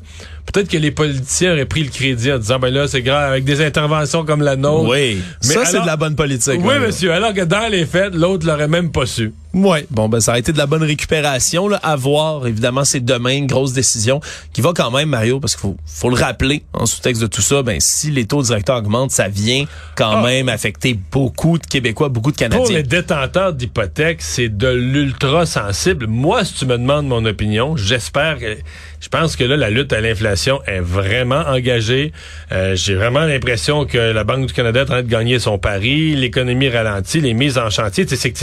peut-être 0.52 0.70
que 0.70 0.78
les 0.78 0.92
politiciens 0.92 1.54
auraient 1.54 1.66
pris 1.66 1.84
le 1.84 1.90
crédit 1.90 2.32
en 2.32 2.38
disant, 2.38 2.60
ben 2.60 2.74
là, 2.74 2.88
c'est 2.88 3.02
grave, 3.02 3.32
avec 3.32 3.44
des 3.44 3.62
interventions 3.66 4.26
comme 4.26 4.42
la 4.42 4.56
nôtre. 4.56 4.90
Oui. 4.90 5.22
Mais 5.46 5.54
ça, 5.54 5.66
c'est 5.66 5.82
de 5.82 5.86
la 5.86 5.98
bonne 5.98 6.16
politique. 6.16 6.60
Oui, 6.64 6.74
là. 6.76 6.80
monsieur, 6.80 7.12
alors 7.14 7.34
que 7.34 7.42
dans 7.42 7.70
les 7.72 7.86
faits, 7.86 8.14
l'autre 8.16 8.46
l'aurait 8.48 8.68
même 8.68 8.92
pas 8.92 9.06
su. 9.06 9.34
Ouais. 9.54 9.88
Bon, 9.90 10.08
ben, 10.08 10.20
ça 10.20 10.34
a 10.34 10.40
été 10.40 10.52
de 10.52 10.58
la 10.58 10.68
bonne 10.68 10.84
récupération, 10.84 11.68
là. 11.68 11.80
À 11.82 11.96
voir. 11.96 12.46
Évidemment, 12.46 12.84
c'est 12.86 13.00
demain 13.04 13.32
une 13.38 13.48
grosse 13.48 13.74
décision 13.74 14.20
qui 14.54 14.62
va 14.62 14.72
quand 14.76 14.92
même, 14.92 15.10
Mario, 15.10 15.40
parce 15.40 15.56
qu'il 15.56 15.62
faut, 15.62 15.78
faut 15.86 16.10
le 16.10 16.16
rappeler 16.16 16.64
en 16.74 16.86
sous-texte 16.86 17.22
de 17.22 17.28
tout 17.28 17.42
ça. 17.42 17.64
Ben, 17.64 17.78
si 17.80 18.12
les 18.12 18.26
taux 18.26 18.44
directeurs 18.44 18.78
augmentent, 18.78 19.12
ça 19.12 19.30
vient 19.30 19.66
quand 19.96 20.18
Ah. 20.18 20.22
même 20.22 20.48
affecter 20.50 21.00
beaucoup 21.12 21.58
de 21.58 21.66
Québécois, 21.66 22.10
beaucoup 22.10 22.32
de 22.32 22.38
Pour 22.38 22.50
Canadiens. 22.50 22.78
les 22.78 22.84
détenteurs 22.84 23.54
d'hypothèques, 23.54 24.22
c'est 24.22 24.50
de 24.56 24.68
l'ultra 24.68 25.46
sensible. 25.48 26.06
Moi, 26.08 26.46
si 26.46 26.54
tu 26.54 26.66
me 26.66 26.78
demandes 26.78 27.08
mon 27.08 27.26
opinion, 27.26 27.76
j'espère 27.78 28.38
que 28.38 28.58
je 29.00 29.10
pense 29.10 29.36
que 29.36 29.44
là, 29.44 29.58
la 29.58 29.70
lutte 29.72 29.92
à 29.94 30.02
l'inflation 30.02 30.37
est 30.66 30.80
vraiment 30.80 31.42
engagée. 31.48 32.14
Euh, 32.52 32.76
J'ai 32.76 32.96
vraiment 32.96 33.26
l'impression 33.26 33.86
que 33.86 33.98
la 33.98 34.24
Banque 34.24 34.46
du 34.48 34.54
Canada 34.54 34.80
est 34.80 34.84
en 34.84 34.86
train 34.86 35.04
de 35.04 35.08
gagner 35.10 35.40
son 35.40 35.58
pari, 35.58 36.16
l'économie 36.16 36.70
ralentit, 36.70 37.20
les 37.22 37.34
mises 37.34 37.58
en 37.58 37.70
chantier. 37.70 38.06
C'est 38.08 38.32
que 38.32 38.38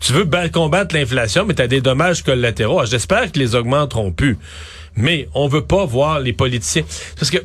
tu 0.00 0.12
veux 0.12 0.24
ba- 0.24 0.48
combattre 0.48 0.94
l'inflation, 0.94 1.44
mais 1.46 1.54
tu 1.54 1.62
as 1.62 1.68
des 1.68 1.80
dommages 1.80 2.22
collatéraux. 2.22 2.80
Alors, 2.80 2.90
J'espère 2.90 3.30
que 3.32 3.38
les 3.38 3.54
augmenteront 3.54 4.12
plus. 4.12 4.36
Mais 4.96 5.28
on 5.34 5.46
veut 5.48 5.64
pas 5.64 5.84
voir 5.86 6.20
les 6.20 6.32
politiciens. 6.32 6.82
Parce 7.16 7.30
que 7.30 7.38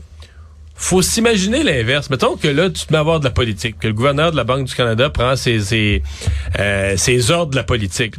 faut 0.77 1.01
s'imaginer 1.01 1.63
l'inverse. 1.63 2.09
Mettons 2.09 2.35
que 2.35 2.47
là, 2.49 2.69
tu 2.69 2.85
te 2.85 2.91
mets 2.91 2.97
à 2.97 3.01
avoir 3.01 3.19
de 3.21 3.25
la 3.25 3.31
politique, 3.31 3.77
que 3.79 3.87
le 3.87 3.93
gouverneur 3.93 4.31
de 4.31 4.35
la 4.35 4.43
Banque 4.43 4.65
du 4.67 4.73
Canada 4.75 5.09
prend 5.09 5.35
ses, 5.37 5.59
ses, 5.61 6.03
euh, 6.59 6.97
ses 6.97 7.31
ordres 7.31 7.51
de 7.51 7.55
la 7.55 7.63
politique. 7.63 8.15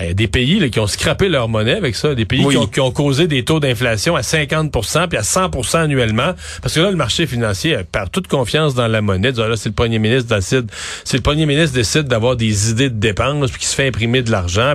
Il 0.00 0.06
y 0.06 0.10
a 0.10 0.14
des 0.14 0.28
pays 0.28 0.58
là, 0.58 0.68
qui 0.68 0.80
ont 0.80 0.86
scrappé 0.86 1.28
leur 1.28 1.48
monnaie 1.48 1.76
avec 1.76 1.94
ça, 1.94 2.14
des 2.14 2.24
pays 2.24 2.42
Oui. 2.44 2.54
qui, 2.54 2.58
ont, 2.58 2.66
qui 2.66 2.80
ont 2.80 2.90
causé 2.90 3.26
des 3.26 3.44
taux 3.44 3.60
d'inflation 3.60 4.16
à 4.16 4.22
50% 4.22 5.08
puis 5.08 5.18
à 5.18 5.22
100% 5.22 5.76
annuellement, 5.76 6.32
parce 6.62 6.74
que 6.74 6.80
là, 6.80 6.90
le 6.90 6.96
marché 6.96 7.26
financier 7.26 7.76
euh, 7.76 7.82
perd 7.90 8.10
toute 8.10 8.26
confiance 8.26 8.74
dans 8.74 8.88
la 8.88 9.02
monnaie. 9.02 9.32
Disant, 9.32 9.48
là, 9.48 9.56
c'est 9.56 9.68
le 9.68 9.74
premier 9.74 9.98
ministre 9.98 10.34
décide, 10.34 10.70
c'est 11.04 11.18
le 11.18 11.22
premier 11.22 11.44
ministre 11.46 11.74
décide 11.74 12.04
d'avoir 12.04 12.36
des 12.36 12.70
idées 12.70 12.88
de 12.88 12.98
dépenses, 12.98 13.50
puis 13.50 13.60
qui 13.60 13.66
se 13.66 13.74
fait 13.74 13.88
imprimer 13.88 14.22
de 14.22 14.30
l'argent, 14.30 14.74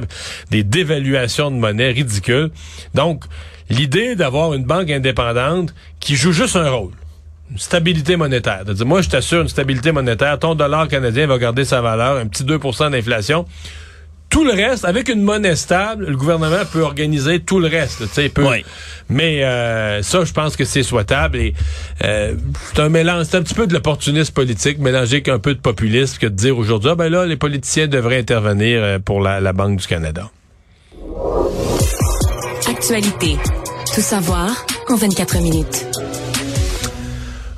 des 0.52 0.64
dévaluations 0.64 1.50
de 1.50 1.56
monnaie 1.58 1.92
ridicules. 1.92 2.52
Donc, 2.94 3.24
l'idée 3.70 4.16
d'avoir 4.16 4.54
une 4.54 4.66
banque 4.66 4.92
indépendante 4.92 5.74
qui 6.00 6.16
joue 6.16 6.32
juste 6.34 6.56
un 6.56 6.70
rôle 6.70 6.92
une 7.52 7.60
stabilité 7.60 8.16
monétaire. 8.16 8.66
De 8.66 8.74
dire, 8.74 8.86
moi, 8.88 9.02
je 9.02 9.10
t'assure 9.10 9.42
une 9.42 9.48
stabilité 9.48 9.92
monétaire. 9.92 10.40
Ton 10.40 10.56
dollar 10.56 10.88
canadien 10.88 11.28
va 11.28 11.38
garder 11.38 11.64
sa 11.64 11.80
valeur, 11.80 12.18
un 12.18 12.26
petit 12.26 12.44
2% 12.44 12.90
d'inflation. 12.90 13.46
Tout 14.30 14.44
le 14.44 14.52
reste, 14.52 14.86
avec 14.86 15.08
une 15.08 15.22
monnaie 15.22 15.56
stable, 15.56 16.08
le 16.08 16.18
gouvernement 16.18 16.66
peut 16.72 16.82
organiser 16.82 17.40
tout 17.40 17.60
le 17.60 17.68
reste. 17.68 18.00
Tu 18.00 18.08
sais, 18.08 18.30
peut. 18.30 18.46
Oui. 18.46 18.66
Mais 19.10 19.44
euh, 19.44 20.02
ça, 20.02 20.26
je 20.26 20.34
pense 20.34 20.56
que 20.58 20.66
c'est 20.66 20.84
souhaitable. 20.84 21.38
Et 21.38 21.54
euh, 22.04 22.36
c'est 22.74 22.82
un 22.82 22.90
mélange, 22.90 23.26
c'est 23.30 23.38
un 23.38 23.44
petit 23.44 23.54
peu 23.54 23.68
de 23.68 23.74
l'opportunisme 23.74 24.34
politique 24.34 24.80
mélangé 24.80 25.18
avec 25.18 25.30
un 25.30 25.40
peu 25.40 25.54
de 25.54 25.60
populisme 25.60 26.18
que 26.18 26.28
de 26.28 26.36
dire 26.36 26.58
aujourd'hui, 26.58 26.90
ah 26.92 26.96
ben 26.96 27.10
là, 27.10 27.26
les 27.26 27.38
politiciens 27.38 27.88
devraient 27.88 28.20
intervenir 28.20 28.80
euh, 28.84 29.00
pour 29.00 29.22
la, 29.22 29.40
la 29.40 29.54
Banque 29.54 29.80
du 29.80 29.88
Canada. 29.88 30.30
Actualité. 32.68 33.38
Tout 33.94 34.02
savoir 34.02 34.66
en 34.90 34.96
24 34.96 35.40
minutes. 35.40 35.95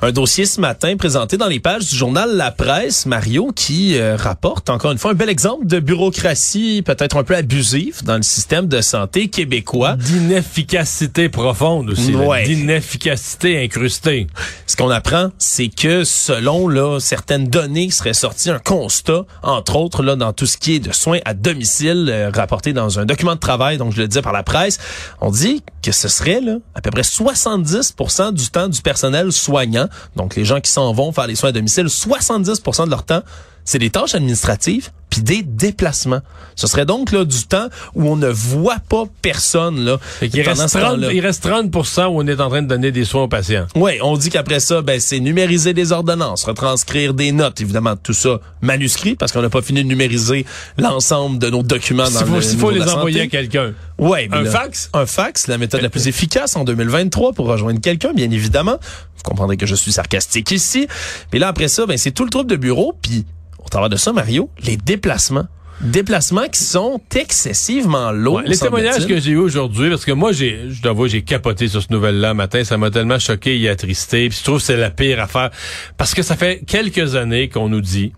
Un 0.00 0.12
dossier 0.12 0.46
ce 0.46 0.60
matin 0.60 0.96
présenté 0.96 1.36
dans 1.38 1.48
les 1.48 1.58
pages 1.58 1.88
du 1.88 1.96
journal 1.96 2.36
La 2.36 2.52
Presse, 2.52 3.04
Mario, 3.04 3.50
qui 3.50 3.98
euh, 3.98 4.14
rapporte 4.14 4.70
encore 4.70 4.92
une 4.92 4.98
fois 4.98 5.10
un 5.10 5.14
bel 5.14 5.28
exemple 5.28 5.66
de 5.66 5.80
bureaucratie 5.80 6.84
peut-être 6.86 7.16
un 7.16 7.24
peu 7.24 7.34
abusive 7.34 8.04
dans 8.04 8.14
le 8.14 8.22
système 8.22 8.68
de 8.68 8.80
santé 8.80 9.26
québécois. 9.26 9.96
D'inefficacité 9.96 11.28
profonde 11.28 11.90
aussi. 11.90 12.14
Ouais. 12.14 12.44
D'inefficacité 12.44 13.60
incrustée. 13.64 14.28
Ce 14.68 14.76
qu'on 14.76 14.88
apprend, 14.88 15.30
c'est 15.36 15.66
que 15.66 16.04
selon 16.04 16.68
là 16.68 17.00
certaines 17.00 17.48
données 17.48 17.90
seraient 17.90 18.14
sorties 18.14 18.50
un 18.50 18.60
constat, 18.60 19.24
entre 19.42 19.74
autres 19.74 20.04
là 20.04 20.14
dans 20.14 20.32
tout 20.32 20.46
ce 20.46 20.58
qui 20.58 20.76
est 20.76 20.80
de 20.80 20.92
soins 20.92 21.18
à 21.24 21.34
domicile 21.34 22.06
euh, 22.08 22.30
rapporté 22.32 22.72
dans 22.72 23.00
un 23.00 23.04
document 23.04 23.34
de 23.34 23.40
travail, 23.40 23.78
donc 23.78 23.94
je 23.94 24.00
le 24.00 24.06
disais 24.06 24.22
par 24.22 24.32
la 24.32 24.44
presse, 24.44 24.78
on 25.20 25.32
dit 25.32 25.64
que 25.82 25.90
ce 25.90 26.06
serait 26.06 26.40
là 26.40 26.58
à 26.76 26.82
peu 26.82 26.92
près 26.92 27.02
70% 27.02 28.32
du 28.32 28.48
temps 28.50 28.68
du 28.68 28.80
personnel 28.80 29.32
soignant, 29.32 29.87
donc 30.16 30.36
les 30.36 30.44
gens 30.44 30.60
qui 30.60 30.70
s'en 30.70 30.92
vont 30.92 31.12
faire 31.12 31.26
les 31.26 31.36
soins 31.36 31.50
à 31.50 31.52
domicile, 31.52 31.86
70% 31.86 32.86
de 32.86 32.90
leur 32.90 33.04
temps, 33.04 33.22
c'est 33.68 33.78
des 33.78 33.90
tâches 33.90 34.14
administratives 34.14 34.92
puis 35.10 35.20
des 35.20 35.42
déplacements. 35.42 36.20
Ce 36.56 36.66
serait 36.66 36.86
donc 36.86 37.12
là 37.12 37.26
du 37.26 37.44
temps 37.44 37.68
où 37.94 38.08
on 38.08 38.16
ne 38.16 38.28
voit 38.28 38.78
pas 38.88 39.04
personne 39.20 39.84
là. 39.84 39.98
Fait 39.98 40.28
pendant 40.28 40.62
reste, 40.62 40.68
ce 40.68 40.78
30, 40.78 40.90
temps-là. 40.90 41.12
il 41.12 41.20
reste 41.20 41.46
30% 41.46 42.06
où 42.06 42.20
on 42.20 42.26
est 42.26 42.40
en 42.40 42.48
train 42.48 42.62
de 42.62 42.66
donner 42.66 42.92
des 42.92 43.04
soins 43.04 43.24
aux 43.24 43.28
patients. 43.28 43.66
Oui, 43.74 43.98
on 44.02 44.16
dit 44.16 44.30
qu'après 44.30 44.60
ça, 44.60 44.80
ben, 44.80 44.98
c'est 44.98 45.20
numériser 45.20 45.74
des 45.74 45.92
ordonnances, 45.92 46.44
retranscrire 46.44 47.12
des 47.12 47.30
notes, 47.32 47.60
évidemment, 47.60 47.94
tout 47.96 48.14
ça 48.14 48.40
manuscrit, 48.62 49.16
parce 49.16 49.32
qu'on 49.32 49.42
n'a 49.42 49.50
pas 49.50 49.60
fini 49.60 49.82
de 49.82 49.88
numériser 49.88 50.46
l'ensemble 50.78 51.38
de 51.38 51.50
nos 51.50 51.62
documents 51.62 52.10
dans 52.10 52.24
faut, 52.24 52.36
le 52.36 52.40
s'il 52.40 52.54
niveau 52.56 52.68
faut 52.68 52.72
les 52.72 52.88
envoyer 52.88 53.20
à 53.20 53.26
quelqu'un. 53.26 53.74
Ouais, 53.98 54.28
Un 54.32 54.44
là, 54.44 54.50
fax? 54.50 54.88
Un 54.94 55.04
fax, 55.04 55.46
la 55.46 55.58
méthode 55.58 55.82
la 55.82 55.90
plus 55.90 56.08
efficace 56.08 56.56
en 56.56 56.64
2023 56.64 57.34
pour 57.34 57.46
rejoindre 57.46 57.82
quelqu'un, 57.82 58.14
bien 58.14 58.30
évidemment. 58.30 58.78
Vous 59.16 59.22
comprendrez 59.24 59.58
que 59.58 59.66
je 59.66 59.74
suis 59.74 59.92
sarcastique 59.92 60.52
ici. 60.52 60.86
Puis 61.30 61.38
là, 61.38 61.48
après 61.48 61.68
ça, 61.68 61.84
ben, 61.84 61.98
c'est 61.98 62.12
tout 62.12 62.24
le 62.24 62.30
trouble 62.30 62.50
de 62.50 62.56
bureau, 62.56 62.94
puis 63.02 63.26
au 63.68 63.70
travers 63.70 63.90
de 63.90 63.96
ça, 63.96 64.12
Mario, 64.12 64.50
les 64.64 64.76
déplacements. 64.76 65.46
Déplacements 65.80 66.48
qui 66.48 66.64
sont 66.64 67.00
excessivement 67.14 68.10
lourds. 68.10 68.36
Ouais, 68.36 68.48
les 68.48 68.58
témoignages 68.58 69.06
que 69.06 69.20
j'ai 69.20 69.32
eu 69.32 69.36
aujourd'hui, 69.36 69.90
parce 69.90 70.04
que 70.04 70.12
moi, 70.12 70.32
j'ai, 70.32 70.70
je 70.70 70.82
dois 70.82 71.06
j'ai 71.06 71.22
capoté 71.22 71.68
sur 71.68 71.82
ce 71.82 71.92
nouvelle-là 71.92 72.34
matin. 72.34 72.64
Ça 72.64 72.76
m'a 72.78 72.90
tellement 72.90 73.18
choqué 73.18 73.60
et 73.60 73.68
attristé. 73.68 74.28
Puis 74.28 74.38
je 74.38 74.44
trouve 74.44 74.58
que 74.58 74.64
c'est 74.64 74.76
la 74.76 74.90
pire 74.90 75.20
affaire. 75.20 75.50
Parce 75.96 76.14
que 76.14 76.22
ça 76.22 76.34
fait 76.34 76.62
quelques 76.66 77.14
années 77.14 77.48
qu'on 77.48 77.68
nous 77.68 77.82
dit, 77.82 78.12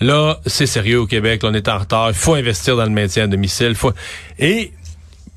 là, 0.00 0.40
c'est 0.46 0.66
sérieux 0.66 1.00
au 1.00 1.06
Québec, 1.06 1.42
là, 1.42 1.50
on 1.50 1.54
est 1.54 1.68
en 1.68 1.78
retard, 1.78 2.08
il 2.08 2.14
faut 2.14 2.34
investir 2.34 2.76
dans 2.76 2.84
le 2.84 2.90
maintien 2.90 3.24
à 3.24 3.26
domicile. 3.26 3.74
Faut... 3.74 3.92
Et 4.38 4.72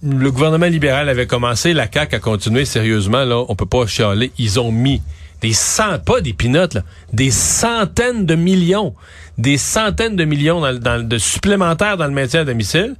le 0.01 0.31
gouvernement 0.31 0.67
libéral 0.67 1.09
avait 1.09 1.27
commencé, 1.27 1.73
la 1.73 1.91
CAQ 1.91 2.15
a 2.15 2.19
continué 2.19 2.65
sérieusement, 2.65 3.25
là, 3.25 3.43
on 3.49 3.55
peut 3.55 3.65
pas 3.65 3.85
chialer. 3.85 4.31
Ils 4.37 4.59
ont 4.59 4.71
mis 4.71 5.01
des 5.41 5.53
cent, 5.53 5.99
pas 5.99 6.21
des 6.21 6.33
pinottes, 6.33 6.73
là, 6.73 6.81
des 7.13 7.31
centaines 7.31 8.25
de 8.25 8.35
millions, 8.35 8.93
des 9.37 9.57
centaines 9.57 10.15
de 10.15 10.25
millions 10.25 10.61
dans, 10.61 10.77
dans 10.77 11.07
de 11.07 11.17
supplémentaires 11.17 11.97
dans 11.97 12.07
le 12.07 12.13
maintien 12.13 12.41
à 12.41 12.45
domicile. 12.45 12.95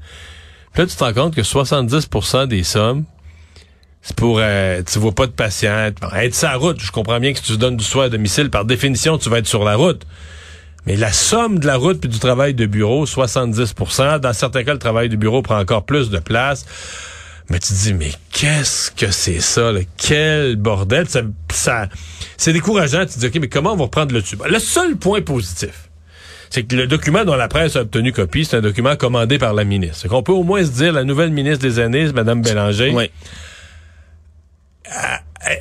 Puis 0.73 0.83
là, 0.83 0.87
tu 0.87 0.95
te 0.95 1.03
rends 1.03 1.13
compte 1.13 1.35
que 1.35 1.41
70% 1.41 2.47
des 2.47 2.63
sommes, 2.63 3.05
c'est 4.01 4.15
pour, 4.15 4.39
euh, 4.39 4.81
tu 4.89 4.99
vois 4.99 5.11
pas 5.11 5.27
de 5.27 5.31
patient, 5.31 5.91
être 6.15 6.35
sur 6.35 6.47
la 6.47 6.55
route. 6.55 6.79
Je 6.79 6.91
comprends 6.91 7.19
bien 7.19 7.33
que 7.33 7.39
si 7.39 7.45
tu 7.45 7.57
donnes 7.57 7.77
du 7.77 7.83
soin 7.83 8.05
à 8.05 8.09
domicile, 8.09 8.49
par 8.49 8.65
définition, 8.65 9.17
tu 9.17 9.29
vas 9.29 9.39
être 9.39 9.47
sur 9.47 9.63
la 9.63 9.75
route. 9.75 10.05
Mais 10.85 10.95
la 10.95 11.11
somme 11.11 11.59
de 11.59 11.67
la 11.67 11.75
route 11.75 11.99
puis 11.99 12.09
du 12.09 12.19
travail 12.19 12.53
de 12.53 12.65
bureau, 12.65 13.05
70%. 13.05 14.19
Dans 14.19 14.33
certains 14.33 14.63
cas, 14.63 14.73
le 14.73 14.79
travail 14.79 15.09
de 15.09 15.17
bureau 15.17 15.41
prend 15.41 15.59
encore 15.59 15.85
plus 15.85 16.09
de 16.09 16.19
place. 16.19 16.65
Mais 17.49 17.59
tu 17.59 17.69
te 17.69 17.73
dis, 17.73 17.93
mais 17.93 18.11
qu'est-ce 18.31 18.91
que 18.91 19.09
c'est 19.11 19.39
ça? 19.39 19.71
là? 19.71 19.79
Quel 19.97 20.55
bordel! 20.55 21.09
Ça, 21.09 21.21
ça- 21.51 21.89
c'est 22.37 22.53
décourageant. 22.53 23.05
Tu 23.07 23.13
te 23.15 23.19
dis, 23.19 23.27
OK, 23.27 23.35
mais 23.41 23.47
comment 23.49 23.73
on 23.73 23.75
va 23.75 23.83
reprendre 23.85 24.13
le 24.13 24.21
tube? 24.21 24.43
Le 24.47 24.59
seul 24.59 24.97
point 24.97 25.21
positif, 25.21 25.89
c'est 26.51 26.63
que 26.63 26.75
le 26.75 26.85
document 26.87 27.25
dont 27.25 27.35
la 27.35 27.47
presse 27.47 27.75
a 27.75 27.81
obtenu 27.81 28.11
copie, 28.13 28.45
c'est 28.45 28.57
un 28.57 28.61
document 28.61 28.95
commandé 28.95 29.39
par 29.39 29.53
la 29.53 29.63
ministre. 29.63 29.97
C'est 30.01 30.07
qu'on 30.07 30.21
peut 30.23 30.31
au 30.31 30.43
moins 30.43 30.63
se 30.63 30.69
dire, 30.71 30.93
la 30.93 31.03
nouvelle 31.03 31.31
ministre 31.31 31.61
des 31.63 31.79
Aînés, 31.79 32.11
Mme 32.13 32.41
Bélanger, 32.43 32.91
Oui. 32.93 33.09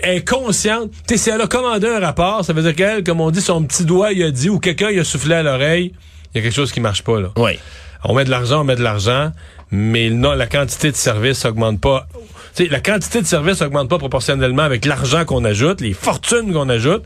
elle 0.03 0.17
est 0.19 0.29
consciente. 0.29 0.91
Tu 1.07 1.15
sais, 1.15 1.17
si 1.17 1.31
elle 1.31 1.41
a 1.41 1.47
commandé 1.47 1.87
un 1.89 2.01
rapport, 2.01 2.45
ça 2.45 2.53
veut 2.53 2.63
dire 2.63 2.75
qu'elle, 2.75 3.05
comme 3.05 3.21
on 3.21 3.31
dit, 3.31 3.41
son 3.41 3.63
petit 3.65 3.85
doigt, 3.85 4.13
il 4.13 4.23
a 4.23 4.31
dit, 4.31 4.49
ou 4.51 4.59
quelqu'un, 4.59 4.91
il 4.91 4.99
a 4.99 5.05
soufflé 5.05 5.35
à 5.35 5.43
l'oreille, 5.43 5.93
il 6.35 6.39
y 6.39 6.41
a 6.41 6.43
quelque 6.43 6.55
chose 6.55 6.73
qui 6.73 6.81
marche 6.81 7.03
pas, 7.03 7.21
là. 7.21 7.29
Oui. 7.37 7.59
On 8.05 8.15
met 8.15 8.25
de 8.25 8.31
l'argent, 8.31 8.61
on 8.61 8.65
met 8.65 8.77
de 8.77 8.83
l'argent, 8.83 9.33
mais 9.71 10.11
la 10.11 10.47
quantité 10.47 10.91
de 10.91 10.97
services 10.97 11.45
augmente 11.45 11.81
pas. 11.81 12.07
La 12.71 12.81
quantité 12.81 13.21
de 13.21 13.27
services 13.27 13.63
augmente 13.63 13.89
pas 13.89 13.99
proportionnellement 13.99 14.63
avec 14.63 14.85
l'argent 14.85 15.25
qu'on 15.25 15.45
ajoute, 15.45 15.81
les 15.81 15.93
fortunes 15.93 16.53
qu'on 16.53 16.69
ajoute. 16.69 17.05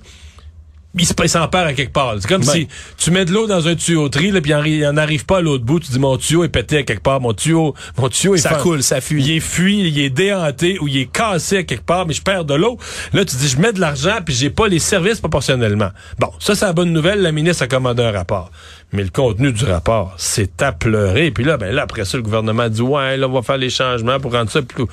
Il 0.98 1.06
se- 1.06 1.14
il 1.22 1.28
s'en 1.28 1.48
perd 1.48 1.68
à 1.68 1.72
quelque 1.72 1.92
part. 1.92 2.14
C'est 2.20 2.28
comme 2.28 2.44
Ben. 2.44 2.52
si 2.52 2.68
tu 2.98 3.10
mets 3.12 3.24
de 3.24 3.32
l'eau 3.32 3.46
dans 3.46 3.66
un 3.66 3.74
tuyauterie, 3.74 4.30
là, 4.30 4.42
puis 4.42 4.50
il 4.50 4.54
en- 4.54 4.62
il 4.64 4.86
en 4.86 4.96
arrive 4.98 5.24
pas 5.24 5.38
à 5.38 5.40
l'autre 5.40 5.64
bout. 5.64 5.80
Tu 5.80 5.90
dis, 5.90 5.98
mon 5.98 6.18
tuyau 6.18 6.44
est 6.44 6.48
pété 6.50 6.78
à 6.78 6.82
quelque 6.82 7.02
part. 7.02 7.18
Mon 7.20 7.32
tuyau, 7.32 7.74
mon 7.96 8.08
tuyau 8.10 8.34
est 8.34 8.38
Ça 8.38 8.54
coule, 8.56 8.82
ça 8.82 9.00
fuit. 9.00 9.22
Il 9.24 9.30
est 9.36 9.40
fui, 9.40 9.88
il 9.88 9.98
est 9.98 10.10
déhanté 10.10 10.78
ou 10.80 10.88
il 10.88 10.98
est 10.98 11.10
cassé 11.10 11.56
à 11.58 11.62
quelque 11.62 11.84
part, 11.86 12.06
mais 12.06 12.12
je 12.12 12.20
perds 12.20 12.44
de 12.44 12.52
l'eau. 12.54 12.76
Là, 13.14 13.24
tu 13.24 13.36
dis, 13.36 13.48
je 13.48 13.56
mets 13.58 13.72
de 13.72 13.80
l'argent, 13.80 14.18
puis 14.24 14.34
j'ai 14.34 14.50
pas 14.50 14.68
les 14.68 14.78
services 14.80 15.18
proportionnellement. 15.20 15.90
Bon, 16.18 16.30
ça, 16.38 16.54
c'est 16.54 16.66
la 16.66 16.74
bonne 16.74 16.92
nouvelle. 16.92 17.22
La 17.22 17.32
ministre 17.32 17.62
a 17.62 17.68
commandé 17.68 18.02
un 18.02 18.12
rapport. 18.12 18.50
Mais 18.92 19.02
le 19.02 19.08
contenu 19.08 19.50
du 19.52 19.64
rapport, 19.64 20.12
c'est 20.18 20.60
à 20.60 20.72
pleurer. 20.72 21.30
Puis 21.30 21.44
là, 21.44 21.56
ben 21.56 21.74
là, 21.74 21.82
après 21.84 22.04
ça, 22.04 22.18
le 22.18 22.22
gouvernement 22.22 22.68
dit, 22.68 22.82
ouais, 22.82 23.16
là, 23.16 23.26
on 23.28 23.32
va 23.32 23.40
faire 23.40 23.56
les 23.56 23.70
changements 23.70 24.20
pour 24.20 24.32
rendre 24.32 24.50
ça 24.50 24.60
plus, 24.60 24.84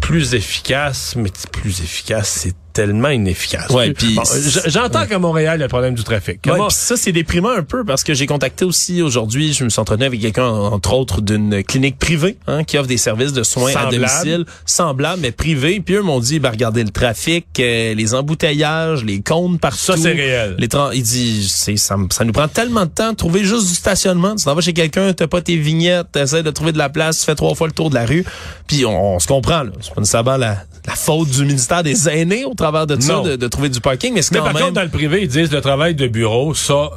plus 0.00 0.34
efficace. 0.34 1.14
Mais 1.16 1.30
plus 1.50 1.80
efficace, 1.80 2.28
c'est 2.42 2.54
tellement 2.72 3.08
inefficace. 3.08 3.68
Ouais, 3.70 3.92
puis- 3.92 4.14
Bon, 4.14 4.22
J'entends 4.66 5.06
qu'à 5.06 5.18
Montréal, 5.18 5.56
il 5.58 5.60
y 5.60 5.62
a 5.62 5.66
le 5.66 5.68
problème 5.68 5.94
du 5.94 6.04
trafic. 6.04 6.40
Ouais, 6.46 6.52
Comment- 6.52 6.70
ça, 6.70 6.96
c'est 6.96 7.12
déprimant 7.12 7.50
un 7.50 7.62
peu 7.62 7.84
parce 7.84 8.04
que 8.04 8.14
j'ai 8.14 8.26
contacté 8.26 8.64
aussi 8.64 9.02
aujourd'hui, 9.02 9.52
je 9.52 9.64
me 9.64 9.68
suis 9.68 9.80
entretenu 9.80 10.04
avec 10.06 10.20
quelqu'un, 10.20 10.46
entre 10.46 10.92
autres, 10.94 11.20
d'une 11.20 11.62
clinique 11.64 11.98
privée 11.98 12.36
hein, 12.46 12.64
qui 12.64 12.78
offre 12.78 12.88
des 12.88 12.96
services 12.96 13.32
de 13.32 13.42
soins 13.42 13.72
Semblable. 13.72 14.04
à 14.04 14.08
domicile, 14.24 14.44
semblables, 14.66 15.20
mais 15.22 15.32
privés. 15.32 15.80
Puis 15.84 15.94
eux 15.96 16.02
m'ont 16.02 16.20
dit, 16.20 16.38
ben, 16.38 16.50
regardez 16.50 16.82
le 16.84 16.90
trafic, 16.90 17.46
euh, 17.58 17.94
les 17.94 18.14
embouteillages, 18.14 19.04
les 19.04 19.20
comptes 19.22 19.60
partout. 19.60 19.76
Ça, 19.78 19.96
c'est 19.96 20.12
réel. 20.12 20.56
Les 20.58 20.68
il 20.94 21.02
dit, 21.02 21.48
c'est, 21.48 21.76
ça, 21.76 21.96
ça 22.10 22.24
nous 22.24 22.32
prend 22.32 22.48
tellement 22.48 22.86
de 22.86 22.90
temps 22.90 23.10
de 23.12 23.16
trouver 23.16 23.44
juste 23.44 23.68
du 23.68 23.74
stationnement. 23.74 24.34
Tu 24.36 24.44
t'en 24.44 24.54
vas 24.54 24.60
chez 24.60 24.72
quelqu'un, 24.72 25.12
t'as 25.12 25.26
pas 25.26 25.40
tes 25.42 25.56
vignettes, 25.56 26.08
t'essaies 26.12 26.42
de 26.42 26.50
trouver 26.50 26.72
de 26.72 26.78
la 26.78 26.88
place, 26.88 27.20
tu 27.20 27.26
fais 27.26 27.34
trois 27.34 27.54
fois 27.54 27.66
le 27.66 27.72
tour 27.72 27.90
de 27.90 27.94
la 27.94 28.06
rue. 28.06 28.24
Puis 28.66 28.84
on, 28.86 29.14
on 29.16 29.18
se 29.18 29.26
comprend, 29.26 29.62
là. 29.62 29.70
C'est 29.80 29.94
pas 29.94 30.00
nécessairement 30.00 30.36
la, 30.36 30.58
la 30.86 30.94
faute 30.94 31.28
du 31.30 31.44
ministère 31.44 31.82
des 31.82 32.08
aînés 32.08 32.44
travers 32.62 32.86
de 32.86 33.00
ça, 33.00 33.20
de, 33.20 33.36
de 33.36 33.48
trouver 33.48 33.68
du 33.68 33.80
parking, 33.80 34.14
mais 34.14 34.22
c'est 34.22 34.32
Mais 34.34 34.38
quand 34.38 34.44
par 34.44 34.54
même... 34.54 34.62
contre, 34.64 34.74
dans 34.74 34.82
le 34.82 34.88
privé, 34.88 35.22
ils 35.22 35.28
disent 35.28 35.52
le 35.52 35.60
travail 35.60 35.94
de 35.94 36.06
bureau, 36.06 36.54
ça, 36.54 36.90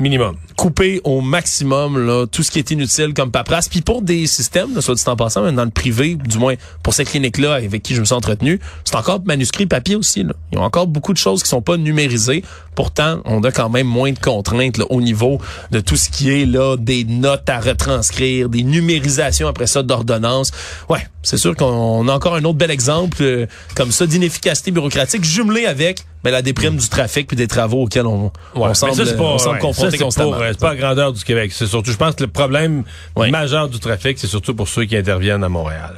minimum. 0.00 0.36
couper 0.56 1.00
au 1.04 1.20
maximum 1.20 1.98
là, 2.06 2.26
tout 2.26 2.42
ce 2.42 2.50
qui 2.50 2.58
est 2.58 2.70
inutile 2.70 3.14
comme 3.14 3.30
paperasse. 3.30 3.68
Puis 3.68 3.80
pour 3.80 4.02
des 4.02 4.26
systèmes, 4.26 4.74
là, 4.74 4.82
soit 4.82 4.94
dit 4.94 5.02
en 5.06 5.16
passant, 5.16 5.42
mais 5.42 5.52
dans 5.52 5.64
le 5.64 5.70
privé, 5.70 6.16
du 6.16 6.38
moins 6.38 6.54
pour 6.82 6.92
cette 6.92 7.08
clinique-là 7.08 7.54
avec 7.54 7.82
qui 7.82 7.94
je 7.94 8.00
me 8.00 8.04
suis 8.04 8.14
entretenu, 8.14 8.60
c'est 8.84 8.96
encore 8.96 9.20
manuscrit 9.24 9.66
papier 9.66 9.96
aussi. 9.96 10.22
Là. 10.22 10.32
Ils 10.52 10.58
ont 10.58 10.62
encore 10.62 10.86
beaucoup 10.86 11.12
de 11.12 11.18
choses 11.18 11.42
qui 11.42 11.48
sont 11.48 11.62
pas 11.62 11.76
numérisées. 11.76 12.44
Pourtant, 12.74 13.20
on 13.24 13.42
a 13.44 13.50
quand 13.50 13.68
même 13.68 13.86
moins 13.86 14.12
de 14.12 14.18
contraintes 14.18 14.78
là, 14.78 14.84
au 14.90 15.00
niveau 15.00 15.40
de 15.70 15.80
tout 15.80 15.96
ce 15.96 16.10
qui 16.10 16.30
est 16.30 16.46
là 16.46 16.76
des 16.76 17.04
notes 17.04 17.48
à 17.48 17.60
retranscrire, 17.60 18.48
des 18.48 18.62
numérisations 18.62 19.48
après 19.48 19.66
ça 19.66 19.82
d'ordonnances. 19.82 20.50
Ouais, 20.88 21.06
c'est 21.22 21.36
sûr 21.36 21.56
qu'on 21.56 22.08
a 22.08 22.12
encore 22.12 22.34
un 22.34 22.44
autre 22.44 22.58
bel 22.58 22.70
exemple 22.70 23.18
euh, 23.20 23.46
comme 23.74 23.92
ça 23.92 24.06
d'inefficacité 24.06 24.70
bureaucratique 24.70 25.24
jumelé 25.24 25.66
avec 25.66 26.04
ben, 26.24 26.30
la 26.30 26.42
déprime 26.42 26.76
du 26.76 26.88
trafic 26.88 27.26
puis 27.26 27.36
des 27.36 27.48
travaux 27.48 27.82
auxquels 27.84 28.06
on, 28.06 28.30
on 28.54 28.68
mais 28.68 28.74
semble, 28.74 28.94
ça, 28.94 29.06
c'est 29.06 29.16
pas, 29.16 29.22
on 29.22 29.38
semble 29.38 29.54
ouais, 29.56 29.60
confronté 29.60 29.96
ça, 29.96 30.04
constamment. 30.04 30.32
pour, 30.32 30.42
euh, 30.42 30.48
c'est 30.52 30.60
pas 30.60 30.74
la 30.74 30.80
grandeur 30.80 31.12
du 31.12 31.24
Québec. 31.24 31.52
C'est 31.54 31.66
surtout, 31.66 31.90
je 31.92 31.96
pense 31.96 32.14
que 32.14 32.22
le 32.24 32.28
problème 32.30 32.84
Ouais. 33.16 33.30
majeur 33.30 33.68
du 33.68 33.78
trafic, 33.80 34.18
c'est 34.18 34.26
surtout 34.26 34.54
pour 34.54 34.68
ceux 34.68 34.84
qui 34.84 34.96
interviennent 34.96 35.44
à 35.44 35.48
Montréal. 35.48 35.94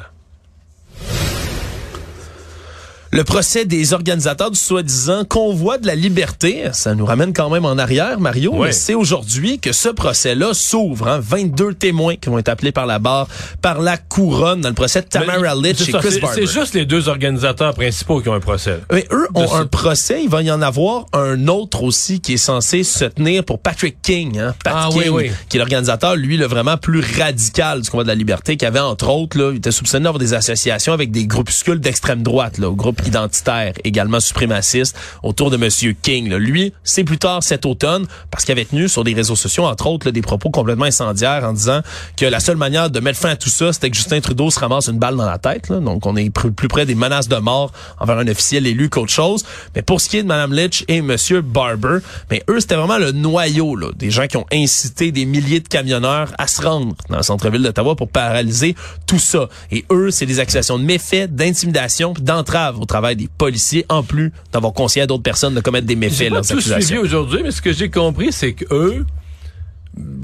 Le 3.14 3.25
procès 3.25 3.66
des 3.66 3.92
organisateurs 3.92 4.50
du 4.50 4.59
soi-disant 4.59 5.26
convoi 5.26 5.76
de 5.76 5.87
la 5.87 5.95
liberté, 5.95 6.71
ça 6.73 6.95
nous 6.95 7.04
ramène 7.04 7.35
quand 7.35 7.50
même 7.50 7.66
en 7.66 7.76
arrière, 7.76 8.19
Mario. 8.19 8.54
Ouais. 8.54 8.69
mais 8.69 8.73
C'est 8.73 8.95
aujourd'hui 8.95 9.59
que 9.59 9.73
ce 9.73 9.90
procès-là 9.90 10.54
s'ouvre. 10.54 11.07
Hein, 11.09 11.21
22 11.23 11.75
témoins 11.75 12.16
qui 12.16 12.31
vont 12.31 12.38
être 12.38 12.49
appelés 12.49 12.73
par 12.73 12.87
la 12.87 12.99
barre, 12.99 13.28
par 13.61 13.83
la 13.83 13.99
couronne 13.99 14.62
dans 14.62 14.71
le 14.71 14.75
procès 14.75 15.02
de 15.02 15.09
Tamara 15.09 15.54
Litch 15.54 15.87
et 15.87 15.92
ça, 15.92 15.99
Chris 15.99 16.21
Barber. 16.21 16.40
C'est 16.40 16.50
juste 16.50 16.73
les 16.73 16.87
deux 16.87 17.11
organisateurs 17.11 17.75
principaux 17.75 18.23
qui 18.23 18.31
ont 18.31 18.33
un 18.33 18.40
procès. 18.40 18.81
Mais 18.90 19.07
eux 19.12 19.28
ont 19.35 19.57
un 19.57 19.66
procès. 19.66 20.23
Il 20.25 20.31
va 20.31 20.40
y 20.40 20.50
en 20.50 20.62
avoir 20.62 21.04
un 21.12 21.49
autre 21.49 21.83
aussi 21.83 22.21
qui 22.21 22.33
est 22.33 22.38
censé 22.38 22.83
se 22.83 23.04
tenir 23.04 23.45
pour 23.45 23.59
Patrick 23.61 24.00
King. 24.00 24.38
Hein? 24.38 24.54
Pat 24.64 24.75
Ah, 24.75 24.88
King, 24.90 25.02
oui, 25.02 25.09
oui. 25.11 25.31
qui 25.50 25.59
est 25.59 25.61
l'organisateur, 25.61 26.16
lui, 26.16 26.38
le 26.38 26.47
vraiment 26.47 26.78
plus 26.78 27.02
radical 27.19 27.83
du 27.83 27.90
combat 27.90 28.04
de 28.04 28.09
la 28.09 28.14
liberté, 28.14 28.57
qui 28.57 28.64
avait 28.64 28.81
entre 28.81 29.11
autres, 29.11 29.37
là, 29.37 29.50
il 29.52 29.59
était 29.59 29.71
soupçonné 29.71 30.04
d'avoir 30.04 30.19
des 30.19 30.33
associations 30.33 30.95
avec 30.95 31.11
des 31.11 31.26
groupuscules 31.26 31.78
d'extrême 31.78 32.23
droite, 32.23 32.57
là, 32.57 32.71
groupes 32.71 33.01
identitaires, 33.06 33.75
également 33.85 34.21
suprémacistes, 34.21 34.97
autour 35.23 35.50
de 35.50 35.56
Monsieur 35.56 35.94
King. 36.00 36.32
Lui, 36.35 36.73
c'est 36.85 37.04
plus 37.04 37.18
tard 37.18 37.42
cet 37.42 37.66
automne, 37.66 38.06
parce 38.30 38.44
qu'il 38.44 38.52
avait 38.52 38.64
tenu 38.64 38.88
sur 38.88 39.04
des 39.04 39.14
réseaux 39.14 39.37
sociaux, 39.37 39.64
entre 39.64 39.87
autres, 39.87 40.11
des 40.11 40.23
propos 40.23 40.50
complètement 40.50 40.85
incendiaires 40.85 41.44
en 41.44 41.52
disant 41.52 41.80
que 42.16 42.26
la 42.26 42.40
seule 42.40 42.56
manière 42.56 42.90
de 42.90 43.00
mettre 43.00 43.18
fin 43.18 43.30
à 43.30 43.37
tout 43.37 43.49
ça, 43.49 43.73
c'était 43.73 43.90
que 43.90 43.97
Justin 43.97 44.21
Trudeau 44.21 44.50
se 44.50 44.59
ramasse 44.59 44.88
une 44.88 44.99
balle 44.99 45.16
dans 45.16 45.26
la 45.26 45.38
tête. 45.38 45.68
Là. 45.68 45.80
Donc, 45.80 46.06
on 46.06 46.16
est 46.16 46.30
plus 46.30 46.68
près 46.68 46.87
des 46.87 46.94
menaces 46.94 47.28
de 47.28 47.37
mort 47.37 47.73
envers 47.99 48.18
un 48.18 48.28
officiel 48.28 48.66
élu 48.66 48.88
qu'autre 48.88 49.12
chose. 49.12 49.44
Mais 49.75 49.82
pour 49.82 50.00
ce 50.00 50.09
qui 50.09 50.18
est 50.18 50.23
de 50.23 50.28
Mme 50.28 50.52
Litch 50.52 50.85
et 50.88 51.02
Monsieur 51.02 51.40
Barber, 51.40 51.99
mais 52.30 52.42
eux, 52.49 52.61
c'était 52.61 52.76
vraiment 52.76 52.99
le 52.99 53.12
noyau 53.12 53.76
là, 53.76 53.88
des 53.97 54.11
gens 54.11 54.26
qui 54.26 54.37
ont 54.37 54.47
incité 54.52 55.12
des 55.12 55.25
milliers 55.25 55.61
de 55.61 55.68
camionneurs 55.68 56.32
à 56.38 56.47
se 56.47 56.62
rendre 56.62 56.94
dans 57.09 57.16
le 57.16 57.23
centre-ville 57.23 57.62
d'Ottawa 57.62 57.97
pour 57.97 58.09
paralyser 58.09 58.75
tout 59.06 59.18
ça. 59.18 59.49
Et 59.71 59.85
eux, 59.90 60.11
c'est 60.11 60.26
des 60.26 60.40
accusations 60.40 60.78
de 60.78 60.85
méfaits, 60.85 61.35
d'intimidation, 61.35 62.14
d'entrave 62.21 62.78
travail 62.93 63.17
des 63.17 63.29
policiers, 63.39 63.87
en 63.89 64.03
plus 64.03 64.33
d'avoir 64.53 64.75
conseillé 64.75 65.05
à 65.05 65.07
d'autres 65.07 65.23
personnes 65.23 65.55
de 65.55 65.61
commettre 65.61 65.87
des 65.87 65.97
méfaits. 65.97 66.29
pas 66.29 66.35
leurs 66.35 66.47
tout 66.47 66.61
suivi 66.61 66.99
aujourd'hui, 66.99 67.41
mais 67.43 67.51
ce 67.51 67.63
que 67.63 67.73
j'ai 67.73 67.91
compris, 67.91 68.33
c'est 68.33 68.53
que 68.53 68.67
eux 68.71 69.07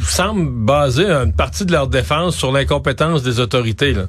semblent 0.01 0.51
baser 0.67 1.07
une 1.11 1.33
partie 1.33 1.65
de 1.65 1.73
leur 1.73 1.89
défense 1.89 2.37
sur 2.37 2.53
l'incompétence 2.53 3.23
des 3.23 3.41
autorités. 3.41 3.95
Là. 3.95 4.07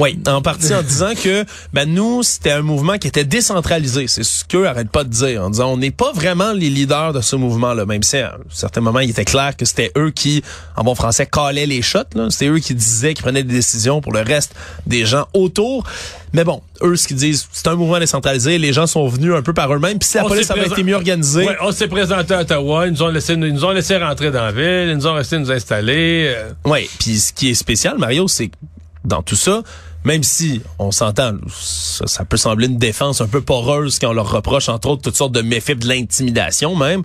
Oui, 0.00 0.18
en 0.26 0.42
partie 0.42 0.74
en 0.74 0.82
disant 0.82 1.12
que 1.14 1.44
ben 1.72 1.88
nous 1.88 2.22
c'était 2.24 2.50
un 2.50 2.62
mouvement 2.62 2.98
qui 2.98 3.06
était 3.06 3.24
décentralisé, 3.24 4.06
c'est 4.08 4.24
ce 4.24 4.44
qu'eux 4.44 4.66
arrêtent 4.66 4.90
pas 4.90 5.04
de 5.04 5.08
dire 5.10 5.42
en 5.44 5.50
disant 5.50 5.68
on 5.72 5.76
n'est 5.76 5.92
pas 5.92 6.10
vraiment 6.12 6.52
les 6.52 6.68
leaders 6.68 7.12
de 7.12 7.20
ce 7.20 7.36
mouvement 7.36 7.74
là, 7.74 7.86
même 7.86 8.02
si 8.02 8.16
à 8.16 8.34
un 8.34 8.38
certain 8.50 8.80
moment 8.80 8.98
il 9.00 9.10
était 9.10 9.24
clair 9.24 9.56
que 9.56 9.64
c'était 9.64 9.92
eux 9.96 10.10
qui 10.10 10.42
en 10.76 10.82
bon 10.82 10.96
français 10.96 11.26
calaient 11.26 11.66
les 11.66 11.80
shots 11.80 12.00
c'était 12.30 12.48
eux 12.48 12.58
qui 12.58 12.74
disaient 12.74 13.14
qui 13.14 13.22
prenaient 13.22 13.44
des 13.44 13.54
décisions 13.54 14.00
pour 14.00 14.12
le 14.12 14.20
reste 14.22 14.54
des 14.86 15.06
gens 15.06 15.26
autour. 15.32 15.84
Mais 16.32 16.42
bon, 16.42 16.60
eux 16.82 16.96
ce 16.96 17.06
qu'ils 17.06 17.16
disent, 17.16 17.46
c'est 17.52 17.68
un 17.68 17.76
mouvement 17.76 18.00
décentralisé, 18.00 18.58
les 18.58 18.72
gens 18.72 18.88
sont 18.88 19.06
venus 19.06 19.32
un 19.34 19.42
peu 19.42 19.54
par 19.54 19.72
eux-mêmes, 19.72 20.00
puis 20.00 20.08
si 20.08 20.16
la 20.16 20.24
On 20.24 20.28
police 20.28 20.50
avait 20.50 20.66
été 20.66 20.82
mieux 20.82 20.96
organisée, 20.96 21.46
Ouais, 21.46 21.56
on 21.60 21.70
s'est 21.70 21.86
présenté 21.86 22.34
à 22.34 22.40
Ottawa, 22.40 22.88
ils 22.88 22.92
nous 22.92 23.02
ont 23.04 23.08
laissé, 23.08 23.34
ils 23.34 23.38
nous 23.38 23.64
ont 23.64 23.70
laissé 23.70 23.96
rentrer 23.96 24.32
dans 24.32 24.42
la 24.42 24.50
ville, 24.50 24.88
ils 24.90 24.96
nous 24.96 25.06
ont 25.06 25.14
laissé 25.14 25.38
nous 25.38 25.52
installer. 25.52 26.32
euh. 26.36 26.50
Oui, 26.64 26.90
puis 26.98 27.18
ce 27.20 27.32
qui 27.32 27.50
est 27.50 27.54
spécial, 27.54 27.98
Mario, 27.98 28.26
c'est 28.26 28.48
que 28.48 28.56
dans 29.04 29.22
tout 29.22 29.36
ça, 29.36 29.62
même 30.04 30.22
si 30.22 30.60
on 30.78 30.90
s'entend, 30.90 31.32
ça, 31.52 32.06
ça 32.06 32.24
peut 32.24 32.36
sembler 32.36 32.66
une 32.66 32.78
défense 32.78 33.20
un 33.20 33.26
peu 33.28 33.40
poreuse 33.40 33.98
quand 33.98 34.10
on 34.10 34.12
leur 34.12 34.30
reproche, 34.30 34.68
entre 34.68 34.88
autres, 34.88 35.02
toutes 35.02 35.16
sortes 35.16 35.32
de 35.32 35.42
méfaits, 35.42 35.78
de 35.78 35.88
l'intimidation 35.88 36.76
même. 36.76 37.02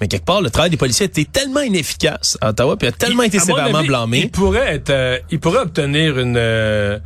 Mais 0.00 0.08
quelque 0.08 0.24
part, 0.24 0.42
le 0.42 0.50
travail 0.50 0.70
des 0.70 0.76
policiers 0.76 1.04
a 1.04 1.06
été 1.06 1.24
tellement 1.24 1.60
inefficace 1.60 2.36
à 2.40 2.50
Ottawa, 2.50 2.76
puis 2.76 2.88
a 2.88 2.92
tellement 2.92 3.22
été 3.22 3.38
sévèrement 3.38 3.78
avis, 3.78 3.86
blâmé. 3.88 4.18
Il 4.24 4.30
pourrait 4.30 4.74
être, 4.74 4.90
euh, 4.90 5.18
il 5.30 5.38
pourrait 5.38 5.60
obtenir 5.60 6.18
une 6.18 6.36
euh, 6.36 6.98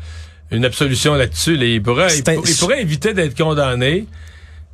une 0.51 0.65
absolution 0.65 1.15
là-dessus. 1.15 1.57
là. 1.57 1.65
Il 1.67 1.83
pourrait, 1.83 2.07
un- 2.07 2.35
il 2.49 2.57
pourrait 2.57 2.81
éviter 2.81 3.13
d'être 3.13 3.37
condamné. 3.37 4.07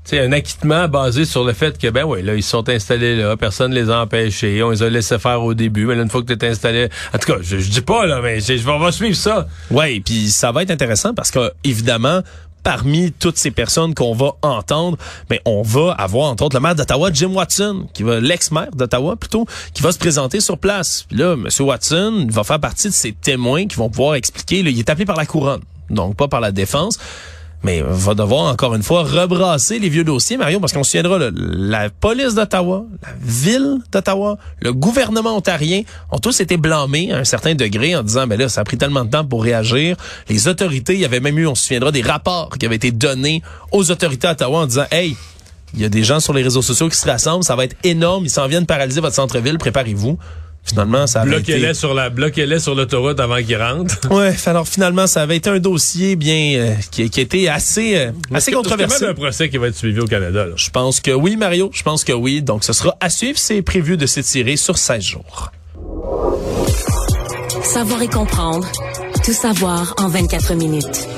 Sais, 0.05 0.19
un 0.19 0.33
acquittement 0.33 0.89
basé 0.89 1.25
sur 1.25 1.45
le 1.45 1.53
fait 1.53 1.79
que, 1.79 1.89
ben 1.89 2.03
oui, 2.03 2.23
là, 2.23 2.35
ils 2.35 2.43
sont 2.43 2.69
installés 2.69 3.15
là, 3.15 3.37
personne 3.37 3.73
les 3.73 3.89
a 3.89 4.01
empêchés, 4.01 4.61
on 4.63 4.71
les 4.71 4.83
a 4.83 4.91
laissé 4.91 5.17
faire 5.19 5.43
au 5.43 5.55
début, 5.55 5.87
mais 5.87 5.95
là, 5.95 6.03
une 6.03 6.11
fois 6.11 6.23
que 6.23 6.35
tu 6.35 6.45
installé... 6.45 6.89
En 7.15 7.19
tout 7.19 7.33
cas, 7.33 7.39
je, 7.41 7.59
je 7.59 7.71
dis 7.71 7.83
pas, 7.83 8.05
là, 8.07 8.21
mais 8.21 8.41
je, 8.41 8.69
on 8.69 8.81
va 8.81 8.91
suivre 8.91 9.17
ça. 9.17 9.47
Oui, 9.71 10.01
puis 10.01 10.29
ça 10.31 10.51
va 10.51 10.65
être 10.65 10.73
intéressant 10.73 11.15
parce 11.15 11.31
que 11.31 11.53
évidemment, 11.63 12.23
parmi 12.63 13.13
toutes 13.13 13.37
ces 13.37 13.51
personnes 13.51 13.95
qu'on 13.95 14.15
va 14.15 14.33
entendre, 14.43 14.97
ben 15.29 15.39
on 15.45 15.63
va 15.63 15.93
avoir 15.93 16.31
entre 16.31 16.45
autres 16.45 16.57
le 16.57 16.63
maire 16.63 16.75
d'Ottawa, 16.75 17.11
Jim 17.13 17.33
Watson, 17.35 17.87
qui 17.93 18.03
va 18.03 18.21
l'ex-maire 18.21 18.71
d'Ottawa 18.73 19.17
plutôt, 19.17 19.47
qui 19.75 19.83
va 19.83 19.93
se 19.93 19.99
présenter 19.99 20.41
sur 20.41 20.59
place. 20.59 21.07
Là, 21.11 21.35
M. 21.35 21.49
Watson 21.61 22.27
va 22.31 22.45
faire 22.45 22.61
partie 22.61 22.89
de 22.89 22.93
ces 22.93 23.13
témoins 23.13 23.67
qui 23.67 23.77
vont 23.77 23.91
pouvoir 23.91 24.15
expliquer. 24.15 24.63
Là, 24.63 24.71
il 24.71 24.79
est 24.79 24.91
appelé 24.91 25.05
par 25.05 25.17
la 25.17 25.27
couronne, 25.27 25.63
donc 25.91 26.17
pas 26.17 26.29
par 26.29 26.41
la 26.41 26.53
défense. 26.53 26.99
Mais 27.65 27.81
va 27.85 28.15
devoir 28.15 28.53
encore 28.53 28.75
une 28.75 28.83
fois 28.83 29.05
rebrasser 29.05 29.79
les 29.79 29.89
vieux 29.89 30.03
dossiers, 30.03 30.37
Mario, 30.37 30.59
parce 30.59 30.73
qu'on 30.73 30.83
se 30.83 30.91
souviendra, 30.91 31.19
la 31.33 31.91
police 31.91 32.35
d'Ottawa, 32.35 32.85
la 33.03 33.15
ville 33.23 33.79
d'Ottawa, 33.93 34.37
le 34.61 34.73
gouvernement 34.73 35.37
ontarien 35.37 35.83
ont 36.11 36.19
tous 36.19 36.41
été 36.41 36.57
blâmés 36.57 37.13
à 37.13 37.19
un 37.19 37.25
certain 37.25 37.55
degré 37.55 37.95
en 37.95 38.03
disant, 38.03 38.27
ben 38.27 38.39
là, 38.39 38.49
ça 38.49 38.63
a 38.63 38.65
pris 38.65 38.79
tellement 38.79 39.05
de 39.05 39.11
temps 39.11 39.25
pour 39.25 39.45
réagir. 39.45 39.97
Les 40.29 40.49
autorités, 40.49 40.95
il 40.95 41.01
y 41.01 41.05
avait 41.05 41.21
même 41.21 41.39
eu, 41.39 41.47
on 41.47 41.55
se 41.55 41.63
souviendra, 41.65 41.93
des 41.93 42.03
rapports 42.03 42.51
qui 42.59 42.67
avaient 42.67 42.77
été 42.77 42.91
donnés 42.91 43.43
aux 43.71 43.91
autorités 43.91 44.27
à 44.27 44.33
Ottawa 44.33 44.61
en 44.61 44.67
disant, 44.67 44.87
hey, 44.91 45.17
il 45.75 45.81
y 45.81 45.85
a 45.85 45.89
des 45.89 46.05
gens 46.05 46.21
sur 46.21 46.33
les 46.35 46.43
réseaux 46.43 46.63
sociaux 46.63 46.89
qui 46.89 46.99
se 46.99 47.09
rassemblent, 47.09 47.45
ça 47.45 47.57
va 47.57 47.65
être 47.65 47.77
énorme, 47.85 48.25
ils 48.25 48.31
s'en 48.31 48.47
viennent 48.47 48.67
paralyser 48.67 49.01
votre 49.01 49.15
centre-ville, 49.15 49.59
préparez-vous. 49.59 50.19
Finalement, 50.65 51.07
ça 51.09 51.23
avait 51.23 51.39
été... 51.41 51.53
Bloquez-les 51.55 51.75
sur 51.75 51.93
la, 51.93 52.09
bloquez-les 52.09 52.61
sur 52.61 52.75
l'autoroute 52.75 53.19
avant 53.19 53.43
qu'ils 53.43 53.57
rentrent. 53.61 53.99
Ouais, 54.11 54.35
alors 54.47 54.67
finalement, 54.69 55.07
ça 55.09 55.23
avait 55.23 55.37
été 55.37 55.51
un 55.51 55.59
dossier 55.59 56.15
bien 56.17 56.55
euh, 56.61 56.75
qui, 56.91 57.11
qui 57.11 57.21
a 57.21 57.23
été 57.25 57.49
assez 57.49 57.97
euh, 57.97 58.13
assez 58.33 58.47
C'est 58.47 58.53
quand 58.53 58.59
controversé. 58.59 59.01
même 59.05 59.11
un 59.11 59.15
procès 59.15 59.49
qui 59.51 59.57
va 59.59 59.67
être 59.69 59.77
suivi 59.77 59.99
au 60.01 60.07
Canada, 60.07 60.47
là. 60.47 60.53
Je 60.57 60.71
pense 60.71 61.01
que 61.01 61.11
oui, 61.11 61.37
Mario. 61.37 61.71
Je 61.75 61.83
pense 61.83 62.05
que 62.05 62.13
oui. 62.13 62.43
Donc, 62.43 62.63
ce 62.65 62.73
sera 62.73 62.97
à 63.01 63.11
suivre. 63.11 63.39
C'est 63.39 63.61
prévu 63.63 63.97
de 63.97 64.07
s'étirer 64.07 64.57
sur 64.57 64.79
16 64.79 65.03
jours. 65.03 65.51
Savoir 67.65 68.01
et 68.03 68.09
comprendre. 68.09 68.67
Tout 69.25 69.33
savoir 69.33 69.95
en 69.99 70.09
24 70.09 70.55
minutes. 70.55 71.09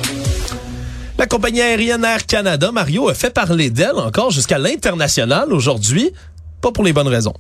La 1.19 1.27
compagnie 1.27 1.61
aérienne 1.61 2.05
Air 2.05 2.27
Canada, 2.27 2.73
Mario, 2.73 3.09
a 3.09 3.15
fait 3.15 3.31
parler 3.33 3.71
d'elle 3.71 3.97
encore 3.97 4.31
jusqu'à 4.31 4.59
l'international 4.59 5.53
aujourd'hui. 5.53 6.11
Pas 6.61 6.73
pour 6.73 6.83
les 6.85 6.93
bonnes 6.93 7.09
raisons. 7.09 7.35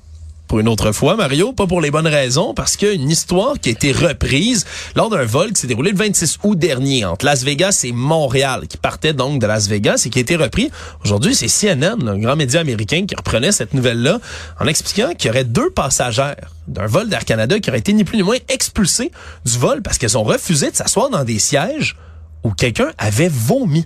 Une 0.61 0.69
autre 0.69 0.93
fois, 0.93 1.17
Mario, 1.17 1.53
pas 1.53 1.67
pour 1.67 1.81
les 1.81 1.91
bonnes 1.91 2.07
raisons, 2.07 2.55
parce 2.55 2.77
qu'il 2.77 2.93
y 2.93 2.95
une 2.95 3.11
histoire 3.11 3.59
qui 3.59 3.71
a 3.71 3.73
été 3.73 3.91
reprise 3.91 4.65
lors 4.95 5.11
d'un 5.11 5.25
vol 5.25 5.53
qui 5.53 5.61
s'est 5.61 5.67
déroulé 5.67 5.91
le 5.91 5.97
26 5.97 6.39
août 6.45 6.57
dernier 6.57 7.05
entre 7.05 7.25
Las 7.25 7.43
Vegas 7.43 7.81
et 7.85 7.93
Montréal, 7.93 8.69
qui 8.69 8.77
partait 8.77 9.13
donc 9.13 9.41
de 9.41 9.47
Las 9.47 9.67
Vegas 9.69 10.05
et 10.07 10.11
qui 10.11 10.19
a 10.19 10.23
été 10.23 10.37
repris. 10.37 10.71
Aujourd'hui, 11.05 11.35
c'est 11.35 11.49
CNN, 11.49 12.07
un 12.07 12.19
grand 12.19 12.37
média 12.37 12.61
américain, 12.61 13.05
qui 13.07 13.17
reprenait 13.17 13.53
cette 13.53 13.75
nouvelle-là 13.75 14.21
en 14.61 14.67
expliquant 14.67 15.13
qu'il 15.15 15.29
y 15.29 15.31
aurait 15.31 15.45
deux 15.45 15.71
passagères 15.71 16.37
d'un 16.69 16.87
vol 16.87 17.09
d'Air 17.09 17.25
Canada 17.25 17.59
qui 17.59 17.71
auraient 17.71 17.81
été 17.81 17.93
ni 17.93 18.05
plus 18.05 18.19
ni 18.19 18.23
moins 18.23 18.39
expulsés 18.49 19.11
du 19.45 19.59
vol 19.59 19.83
parce 19.83 19.99
qu'elles 19.99 20.17
ont 20.17 20.23
refusé 20.23 20.71
de 20.71 20.77
s'asseoir 20.77 21.11
dans 21.11 21.25
des 21.25 21.39
sièges 21.39 21.97
où 22.45 22.53
quelqu'un 22.53 22.93
avait 22.99 23.29
vomi 23.29 23.85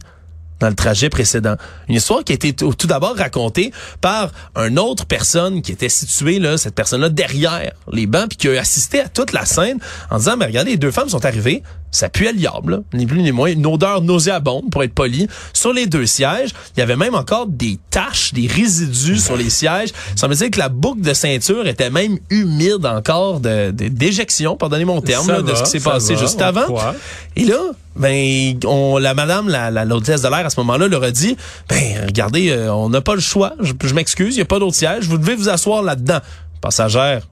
dans 0.61 0.69
le 0.69 0.75
trajet 0.75 1.09
précédent. 1.09 1.57
Une 1.89 1.97
histoire 1.97 2.25
qui 2.25 2.33
a 2.33 2.35
été 2.35 2.53
tout 2.53 2.87
d'abord 2.87 3.17
racontée 3.17 3.73
par 4.01 4.33
une 4.57 4.79
autre 4.79 5.07
personne 5.07 5.63
qui 5.63 5.73
était 5.73 5.89
située, 5.89 6.39
là, 6.39 6.59
cette 6.59 6.75
personne-là, 6.75 7.09
derrière 7.09 7.73
les 7.93 8.07
bancs, 8.07 8.29
puis 8.29 8.37
qui 8.37 8.49
a 8.49 8.61
assisté 8.61 9.01
à 9.01 9.09
toute 9.09 9.33
la 9.33 9.45
scène 9.45 9.79
en 10.11 10.19
disant, 10.19 10.37
mais 10.37 10.47
regardez, 10.47 10.73
les 10.73 10.77
deux 10.77 10.91
femmes 10.91 11.09
sont 11.09 11.25
arrivées, 11.25 11.63
ça 11.91 12.09
puait 12.09 12.33
le 12.33 12.39
diable, 12.39 12.73
là, 12.73 12.79
ni 12.95 13.07
plus 13.07 13.23
ni 13.23 13.33
moins, 13.33 13.51
une 13.51 13.67
odeur 13.67 14.03
nauséabonde, 14.03 14.71
pour 14.71 14.83
être 14.83 14.93
poli, 14.95 15.27
sur 15.53 15.73
les 15.73 15.87
deux 15.87 16.07
sièges. 16.07 16.51
Il 16.77 16.81
y 16.81 16.83
avait 16.83 16.97
même 16.97 17.15
encore 17.15 17.47
des 17.47 17.79
taches, 17.91 18.33
des 18.35 18.47
résidus 18.47 19.19
sur 19.19 19.37
les 19.37 19.51
sièges. 19.51 19.91
Ça 20.17 20.29
me 20.29 20.35
dire 20.35 20.51
que 20.51 20.59
la 20.59 20.69
boucle 20.69 21.01
de 21.01 21.15
ceinture 21.15 21.67
était 21.67 21.91
même 21.91 22.19
humide 22.31 22.85
encore 22.85 23.41
de, 23.41 23.71
de- 23.71 23.89
d'éjection, 23.89 24.57
pardonnez 24.57 24.85
mon 24.85 25.01
terme, 25.01 25.29
là, 25.29 25.43
de 25.43 25.55
ce 25.55 25.63
qui 25.63 25.71
s'est 25.71 25.81
passé 25.81 26.15
va, 26.15 26.21
juste 26.21 26.43
avant. 26.43 26.65
croit. 26.65 26.95
Et 27.37 27.45
là, 27.45 27.59
ben, 27.97 28.59
on, 28.67 28.99
la 28.99 29.15
madame, 29.15 29.49
la, 29.49 29.71
la, 29.71 29.85
l'hôtesse 29.85 30.23
de 30.23 30.29
l'air 30.29 30.45
à 30.47 30.51
ce 30.51 30.61
moment-là 30.61 30.89
leur 30.89 31.03
a 31.03 31.11
dit, 31.11 31.37
ben, 31.69 32.05
regardez, 32.07 32.51
euh, 32.51 32.73
on 32.73 32.91
n'a 32.91 33.01
pas 33.01 33.15
le 33.15 33.21
choix. 33.21 33.55
Je, 33.61 33.73
je 33.83 33.95
m'excuse, 33.95 34.35
il 34.35 34.39
n'y 34.39 34.43
a 34.43 34.47
pas 34.47 34.59
d'autre 34.59 34.77
siège. 34.77 35.07
Vous 35.07 35.19
devez 35.19 35.35
vous 35.35 35.49
asseoir 35.49 35.83
là-dedans. 35.83 36.19
Passagère, 36.61 37.23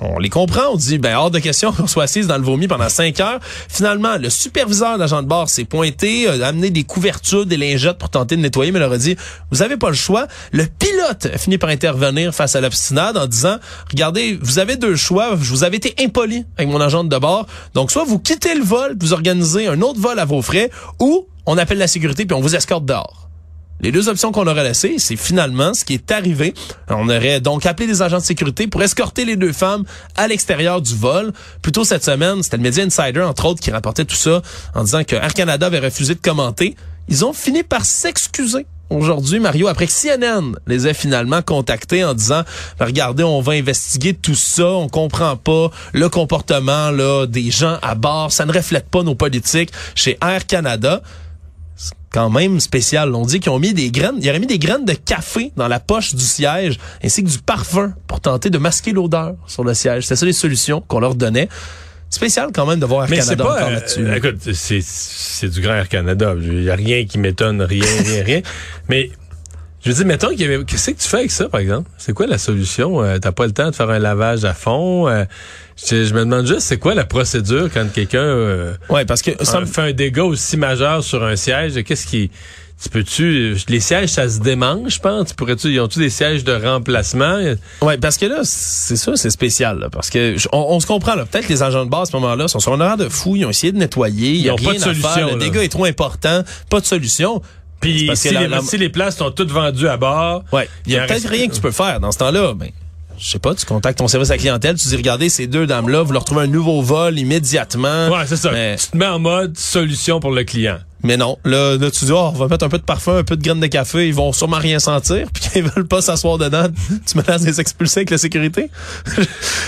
on 0.00 0.18
les 0.18 0.28
comprend. 0.28 0.72
On 0.72 0.76
dit, 0.76 0.98
ben, 0.98 1.16
hors 1.16 1.30
de 1.30 1.38
question 1.38 1.72
qu'on 1.76 1.86
soit 1.86 2.04
assise 2.04 2.26
dans 2.26 2.36
le 2.36 2.44
vomi 2.44 2.68
pendant 2.68 2.88
cinq 2.88 3.20
heures. 3.20 3.40
Finalement, 3.68 4.16
le 4.16 4.30
superviseur 4.30 4.98
d'agent 4.98 5.22
de 5.22 5.28
bord 5.28 5.48
s'est 5.48 5.64
pointé, 5.64 6.28
a 6.28 6.46
amené 6.46 6.70
des 6.70 6.84
couvertures, 6.84 7.46
des 7.46 7.56
lingettes 7.56 7.98
pour 7.98 8.10
tenter 8.10 8.36
de 8.36 8.40
nettoyer, 8.40 8.72
mais 8.72 8.78
leur 8.78 8.92
a 8.92 8.98
dit, 8.98 9.16
vous 9.50 9.62
avez 9.62 9.76
pas 9.76 9.88
le 9.88 9.96
choix. 9.96 10.26
Le 10.52 10.66
pilote 10.66 11.26
a 11.32 11.38
fini 11.38 11.58
par 11.58 11.70
intervenir 11.70 12.34
face 12.34 12.56
à 12.56 12.60
l'obstinade 12.60 13.16
en 13.16 13.26
disant, 13.26 13.56
regardez, 13.90 14.38
vous 14.40 14.58
avez 14.58 14.76
deux 14.76 14.96
choix. 14.96 15.36
Je 15.40 15.50
vous 15.50 15.64
avais 15.64 15.76
été 15.76 15.94
impoli 16.02 16.44
avec 16.56 16.70
mon 16.70 16.80
agent 16.80 17.04
de 17.04 17.18
bord. 17.18 17.46
Donc, 17.74 17.90
soit 17.90 18.04
vous 18.04 18.18
quittez 18.18 18.54
le 18.54 18.64
vol, 18.64 18.96
vous 19.00 19.12
organisez 19.12 19.66
un 19.66 19.80
autre 19.82 20.00
vol 20.00 20.18
à 20.18 20.24
vos 20.24 20.42
frais, 20.42 20.70
ou 21.00 21.26
on 21.46 21.56
appelle 21.56 21.78
la 21.78 21.88
sécurité 21.88 22.26
puis 22.26 22.36
on 22.36 22.40
vous 22.40 22.54
escorte 22.54 22.84
dehors. 22.84 23.27
Les 23.80 23.92
deux 23.92 24.08
options 24.08 24.32
qu'on 24.32 24.46
aurait 24.46 24.64
laissées, 24.64 24.96
c'est 24.98 25.16
finalement 25.16 25.72
ce 25.72 25.84
qui 25.84 25.94
est 25.94 26.10
arrivé. 26.10 26.54
On 26.88 27.08
aurait 27.08 27.40
donc 27.40 27.64
appelé 27.64 27.86
des 27.86 28.02
agents 28.02 28.18
de 28.18 28.22
sécurité 28.22 28.66
pour 28.66 28.82
escorter 28.82 29.24
les 29.24 29.36
deux 29.36 29.52
femmes 29.52 29.84
à 30.16 30.26
l'extérieur 30.26 30.80
du 30.80 30.96
vol. 30.96 31.32
Plus 31.62 31.72
tôt 31.72 31.84
cette 31.84 32.04
semaine, 32.04 32.42
c'était 32.42 32.56
le 32.56 32.64
média 32.64 32.82
Insider, 32.84 33.22
entre 33.22 33.46
autres, 33.46 33.60
qui 33.60 33.70
rapportait 33.70 34.04
tout 34.04 34.16
ça 34.16 34.42
en 34.74 34.82
disant 34.82 35.04
que 35.04 35.14
Air 35.14 35.32
Canada 35.32 35.66
avait 35.66 35.78
refusé 35.78 36.14
de 36.14 36.20
commenter 36.20 36.74
ils 37.08 37.24
ont 37.24 37.32
fini 37.32 37.62
par 37.62 37.86
s'excuser 37.86 38.66
aujourd'hui, 38.90 39.38
Mario, 39.38 39.68
après 39.68 39.86
que 39.86 39.92
CNN 39.92 40.54
les 40.66 40.86
a 40.86 40.94
finalement 40.94 41.42
contactés 41.42 42.04
en 42.04 42.14
disant, 42.14 42.42
regardez, 42.80 43.22
on 43.22 43.40
va 43.40 43.52
investiguer 43.52 44.14
tout 44.14 44.34
ça, 44.34 44.66
on 44.66 44.88
comprend 44.88 45.36
pas 45.36 45.70
le 45.92 46.08
comportement 46.08 46.90
là 46.90 47.26
des 47.26 47.50
gens 47.50 47.78
à 47.82 47.94
bord, 47.94 48.32
ça 48.32 48.46
ne 48.46 48.52
reflète 48.52 48.88
pas 48.88 49.02
nos 49.02 49.14
politiques 49.14 49.70
chez 49.94 50.18
Air 50.22 50.46
Canada. 50.46 51.02
C'est 51.80 51.94
quand 52.10 52.28
même 52.28 52.58
spécial. 52.58 53.14
On 53.14 53.24
dit 53.24 53.38
qu'ils 53.38 53.52
ont 53.52 53.60
mis 53.60 53.72
des 53.72 53.92
graines, 53.92 54.16
ils 54.20 54.28
auraient 54.28 54.40
mis 54.40 54.48
des 54.48 54.58
graines 54.58 54.84
de 54.84 54.94
café 54.94 55.52
dans 55.56 55.68
la 55.68 55.78
poche 55.78 56.12
du 56.16 56.24
siège, 56.24 56.76
ainsi 57.04 57.22
que 57.22 57.28
du 57.28 57.38
parfum 57.38 57.94
pour 58.08 58.20
tenter 58.20 58.50
de 58.50 58.58
masquer 58.58 58.90
l'odeur 58.90 59.36
sur 59.46 59.62
le 59.62 59.74
siège. 59.74 60.04
C'est 60.04 60.16
ça 60.16 60.26
les 60.26 60.32
solutions 60.32 60.80
qu'on 60.80 60.98
leur 60.98 61.14
donnait. 61.14 61.48
Spécial 62.10 62.50
quand 62.52 62.66
même 62.66 62.80
de 62.80 62.86
voir 62.86 63.04
Air 63.04 63.10
Mais 63.10 63.18
Canada 63.18 63.44
pas, 63.44 63.54
encore 63.54 63.68
euh, 63.68 63.72
là-dessus. 63.74 64.16
écoute, 64.16 64.52
c'est, 64.54 64.80
c'est 64.82 65.48
du 65.48 65.60
grand 65.60 65.74
Air 65.74 65.88
Canada. 65.88 66.34
Il 66.40 66.64
y 66.64 66.70
a 66.70 66.74
rien 66.74 67.04
qui 67.04 67.18
m'étonne, 67.18 67.62
rien, 67.62 67.84
rien, 68.04 68.24
rien. 68.24 68.40
Mais, 68.88 69.10
je 69.84 69.90
veux 69.90 69.94
dire, 69.96 70.06
mettons 70.06 70.28
qu'est-ce 70.66 70.90
que 70.90 71.00
tu 71.00 71.08
fais 71.08 71.18
avec 71.18 71.30
ça, 71.30 71.48
par 71.48 71.60
exemple? 71.60 71.88
C'est 71.98 72.12
quoi 72.12 72.26
la 72.26 72.38
solution? 72.38 73.02
Euh, 73.02 73.18
t'as 73.18 73.32
pas 73.32 73.46
le 73.46 73.52
temps 73.52 73.70
de 73.70 73.74
faire 73.74 73.90
un 73.90 73.98
lavage 73.98 74.44
à 74.44 74.54
fond? 74.54 75.08
Euh, 75.08 75.24
je, 75.76 76.04
je 76.04 76.14
me 76.14 76.20
demande 76.20 76.46
juste, 76.46 76.60
c'est 76.62 76.78
quoi 76.78 76.94
la 76.94 77.04
procédure 77.04 77.68
quand 77.72 77.86
quelqu'un, 77.92 78.18
euh, 78.18 78.74
Ouais, 78.90 79.04
parce 79.04 79.22
que 79.22 79.30
ça 79.44 79.58
un- 79.58 79.66
fait 79.66 79.80
un 79.82 79.92
dégât 79.92 80.24
aussi 80.24 80.56
majeur 80.56 81.04
sur 81.04 81.22
un 81.22 81.36
siège? 81.36 81.82
Qu'est-ce 81.84 82.06
qui, 82.08 82.30
tu 82.82 82.88
peux-tu, 82.88 83.56
les 83.68 83.78
sièges, 83.80 84.08
ça 84.10 84.28
se 84.28 84.40
démange, 84.40 84.94
je 84.94 85.00
pense? 85.00 85.28
Tu 85.28 85.34
pourrais-tu, 85.36 85.68
ils 85.68 85.80
ont-tu 85.80 86.00
des 86.00 86.10
sièges 86.10 86.42
de 86.44 86.52
remplacement? 86.52 87.38
Ouais, 87.82 87.98
parce 87.98 88.16
que 88.18 88.26
là, 88.26 88.40
c'est 88.44 88.96
ça, 88.96 89.12
c'est 89.16 89.30
spécial, 89.30 89.78
là, 89.78 89.88
parce 89.90 90.10
que 90.10 90.34
on, 90.52 90.58
on 90.70 90.80
se 90.80 90.86
comprend 90.86 91.14
là. 91.14 91.24
Peut-être 91.24 91.46
que 91.46 91.52
les 91.52 91.62
agents 91.62 91.84
de 91.84 91.90
base 91.90 92.08
à 92.08 92.12
ce 92.12 92.16
moment-là 92.16 92.48
sont 92.48 92.58
sur 92.60 92.72
un 92.72 92.80
horaire 92.80 92.96
de 92.96 93.08
fou, 93.08 93.36
ils 93.36 93.44
ont 93.46 93.50
essayé 93.50 93.72
de 93.72 93.78
nettoyer, 93.78 94.30
il 94.32 94.42
y 94.42 94.48
a 94.48 94.52
ont 94.54 94.56
rien 94.56 94.70
pas 94.70 94.74
de 94.74 94.80
à 94.80 94.84
solution, 94.84 95.08
faire, 95.10 95.28
le 95.32 95.38
dégât 95.38 95.62
est 95.62 95.68
trop 95.68 95.84
important, 95.84 96.42
pas 96.68 96.80
de 96.80 96.86
solution. 96.86 97.42
Puis 97.80 98.10
si, 98.14 98.30
la- 98.30 98.40
les, 98.42 98.48
la- 98.48 98.60
si 98.60 98.76
les 98.78 98.88
places 98.88 99.16
sont 99.16 99.30
toutes 99.30 99.50
vendues 99.50 99.88
à 99.88 99.96
bord, 99.96 100.44
Ouais, 100.52 100.68
il 100.86 100.92
y 100.92 100.96
a 100.96 101.00
peut-être 101.06 101.22
reste- 101.22 101.28
rien 101.28 101.48
que 101.48 101.54
tu 101.54 101.60
peux 101.60 101.70
faire 101.70 102.00
dans 102.00 102.10
ce 102.12 102.18
temps-là. 102.18 102.54
Ben, 102.54 102.70
je 103.20 103.28
sais 103.30 103.38
pas, 103.40 103.54
tu 103.54 103.66
contactes 103.66 103.98
ton 103.98 104.06
service 104.08 104.30
à 104.30 104.34
la 104.34 104.38
clientèle, 104.38 104.76
tu 104.76 104.86
dis 104.88 104.96
regardez 104.96 105.28
ces 105.28 105.46
deux 105.48 105.66
dames 105.66 105.88
là, 105.88 106.02
vous 106.02 106.12
leur 106.12 106.24
trouvez 106.24 106.42
un 106.42 106.46
nouveau 106.46 106.82
vol 106.82 107.18
immédiatement. 107.18 108.08
Ouais, 108.10 108.24
c'est 108.26 108.36
ça. 108.36 108.50
Mais, 108.52 108.76
Tu 108.76 108.88
te 108.88 108.96
mets 108.96 109.06
en 109.06 109.18
mode 109.18 109.58
solution 109.58 110.20
pour 110.20 110.30
le 110.30 110.44
client. 110.44 110.78
mais 111.02 111.16
non, 111.16 111.36
là, 111.44 111.76
là 111.76 111.90
tu 111.90 112.04
dis 112.04 112.12
oh, 112.12 112.30
on 112.32 112.38
va 112.38 112.46
mettre 112.48 112.64
un 112.64 112.68
peu 112.68 112.78
de 112.78 112.84
parfum, 112.84 113.18
un 113.18 113.24
peu 113.24 113.36
de 113.36 113.42
graines 113.42 113.58
de 113.60 113.66
café, 113.66 114.06
ils 114.06 114.14
vont 114.14 114.32
sûrement 114.32 114.58
rien 114.58 114.78
sentir, 114.78 115.26
puis 115.34 115.42
ils 115.56 115.62
veulent 115.64 115.86
pas 115.88 116.00
s'asseoir 116.00 116.38
dedans, 116.38 116.66
tu 117.06 117.16
menaces 117.16 117.42
de 117.42 117.46
les 117.46 117.60
expulser 117.60 118.00
avec 118.00 118.10
la 118.10 118.18
sécurité. 118.18 118.70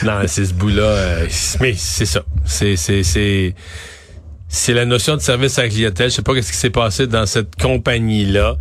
Non, 0.05 0.21
c'est 0.27 0.45
ce 0.47 0.55
bout-là. 0.55 0.83
euh, 0.83 1.27
mais 1.61 1.75
c'est 1.77 2.07
ça. 2.07 2.23
C'est 2.45 2.77
c'est 2.77 3.03
c'est 3.03 3.55
c'est 4.53 4.75
la 4.75 4.85
notion 4.85 5.15
de 5.17 5.21
service 5.23 5.59
à 5.59 5.69
clientèle. 5.69 6.11
Je 6.11 6.17
sais 6.17 6.23
pas 6.23 6.35
qu'est-ce 6.35 6.51
qui 6.51 6.59
s'est 6.59 6.71
passé 6.71 7.07
dans 7.07 7.25
cette 7.25 7.55
compagnie-là. 7.55 8.57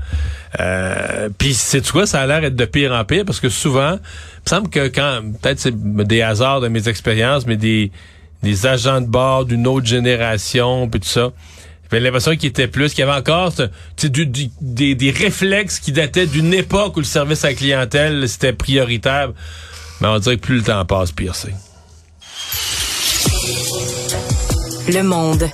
Euh, 0.59 1.29
Puis 1.37 1.53
c'est 1.55 1.85
quoi, 1.89 2.05
ça 2.05 2.21
a 2.21 2.27
l'air 2.27 2.43
être 2.43 2.55
de 2.55 2.65
pire 2.65 2.93
en 2.93 3.03
pire 3.05 3.25
parce 3.25 3.39
que 3.39 3.49
souvent, 3.49 3.93
il 3.93 4.41
me 4.45 4.49
semble 4.49 4.69
que 4.69 4.87
quand 4.87 5.21
peut-être 5.41 5.59
c'est 5.59 5.73
des 5.75 6.21
hasards 6.21 6.61
de 6.61 6.67
mes 6.67 6.87
expériences, 6.87 7.45
mais 7.45 7.57
des 7.57 7.91
des 8.41 8.65
agents 8.67 9.01
de 9.01 9.07
bord 9.07 9.43
d'une 9.45 9.67
autre 9.67 9.85
génération, 9.87 10.87
puis 10.87 11.01
tout 11.01 11.09
ça. 11.09 11.31
J'avais 11.91 12.01
l'impression 12.03 12.35
qu'il 12.37 12.47
était 12.49 12.67
plus, 12.67 12.93
qu'il 12.93 12.99
y 12.99 13.03
avait 13.09 13.19
encore 13.19 13.51
ce- 13.51 14.07
du- 14.07 14.27
du- 14.27 14.51
des, 14.61 14.93
des 14.95 15.09
réflexes 15.11 15.79
qui 15.79 15.91
dataient 15.91 16.27
d'une 16.27 16.53
époque 16.53 16.95
où 16.97 16.99
le 16.99 17.05
service 17.05 17.43
à 17.43 17.53
clientèle, 17.53 18.29
c'était 18.29 18.53
prioritaire. 18.53 19.31
Mais 19.99 20.07
on 20.07 20.19
dirait 20.19 20.37
que 20.37 20.41
plus 20.41 20.57
le 20.57 20.63
temps 20.63 20.85
passe, 20.85 21.11
pire 21.11 21.33
c'est. 21.35 21.53
Le 24.87 25.01
monde. 25.03 25.49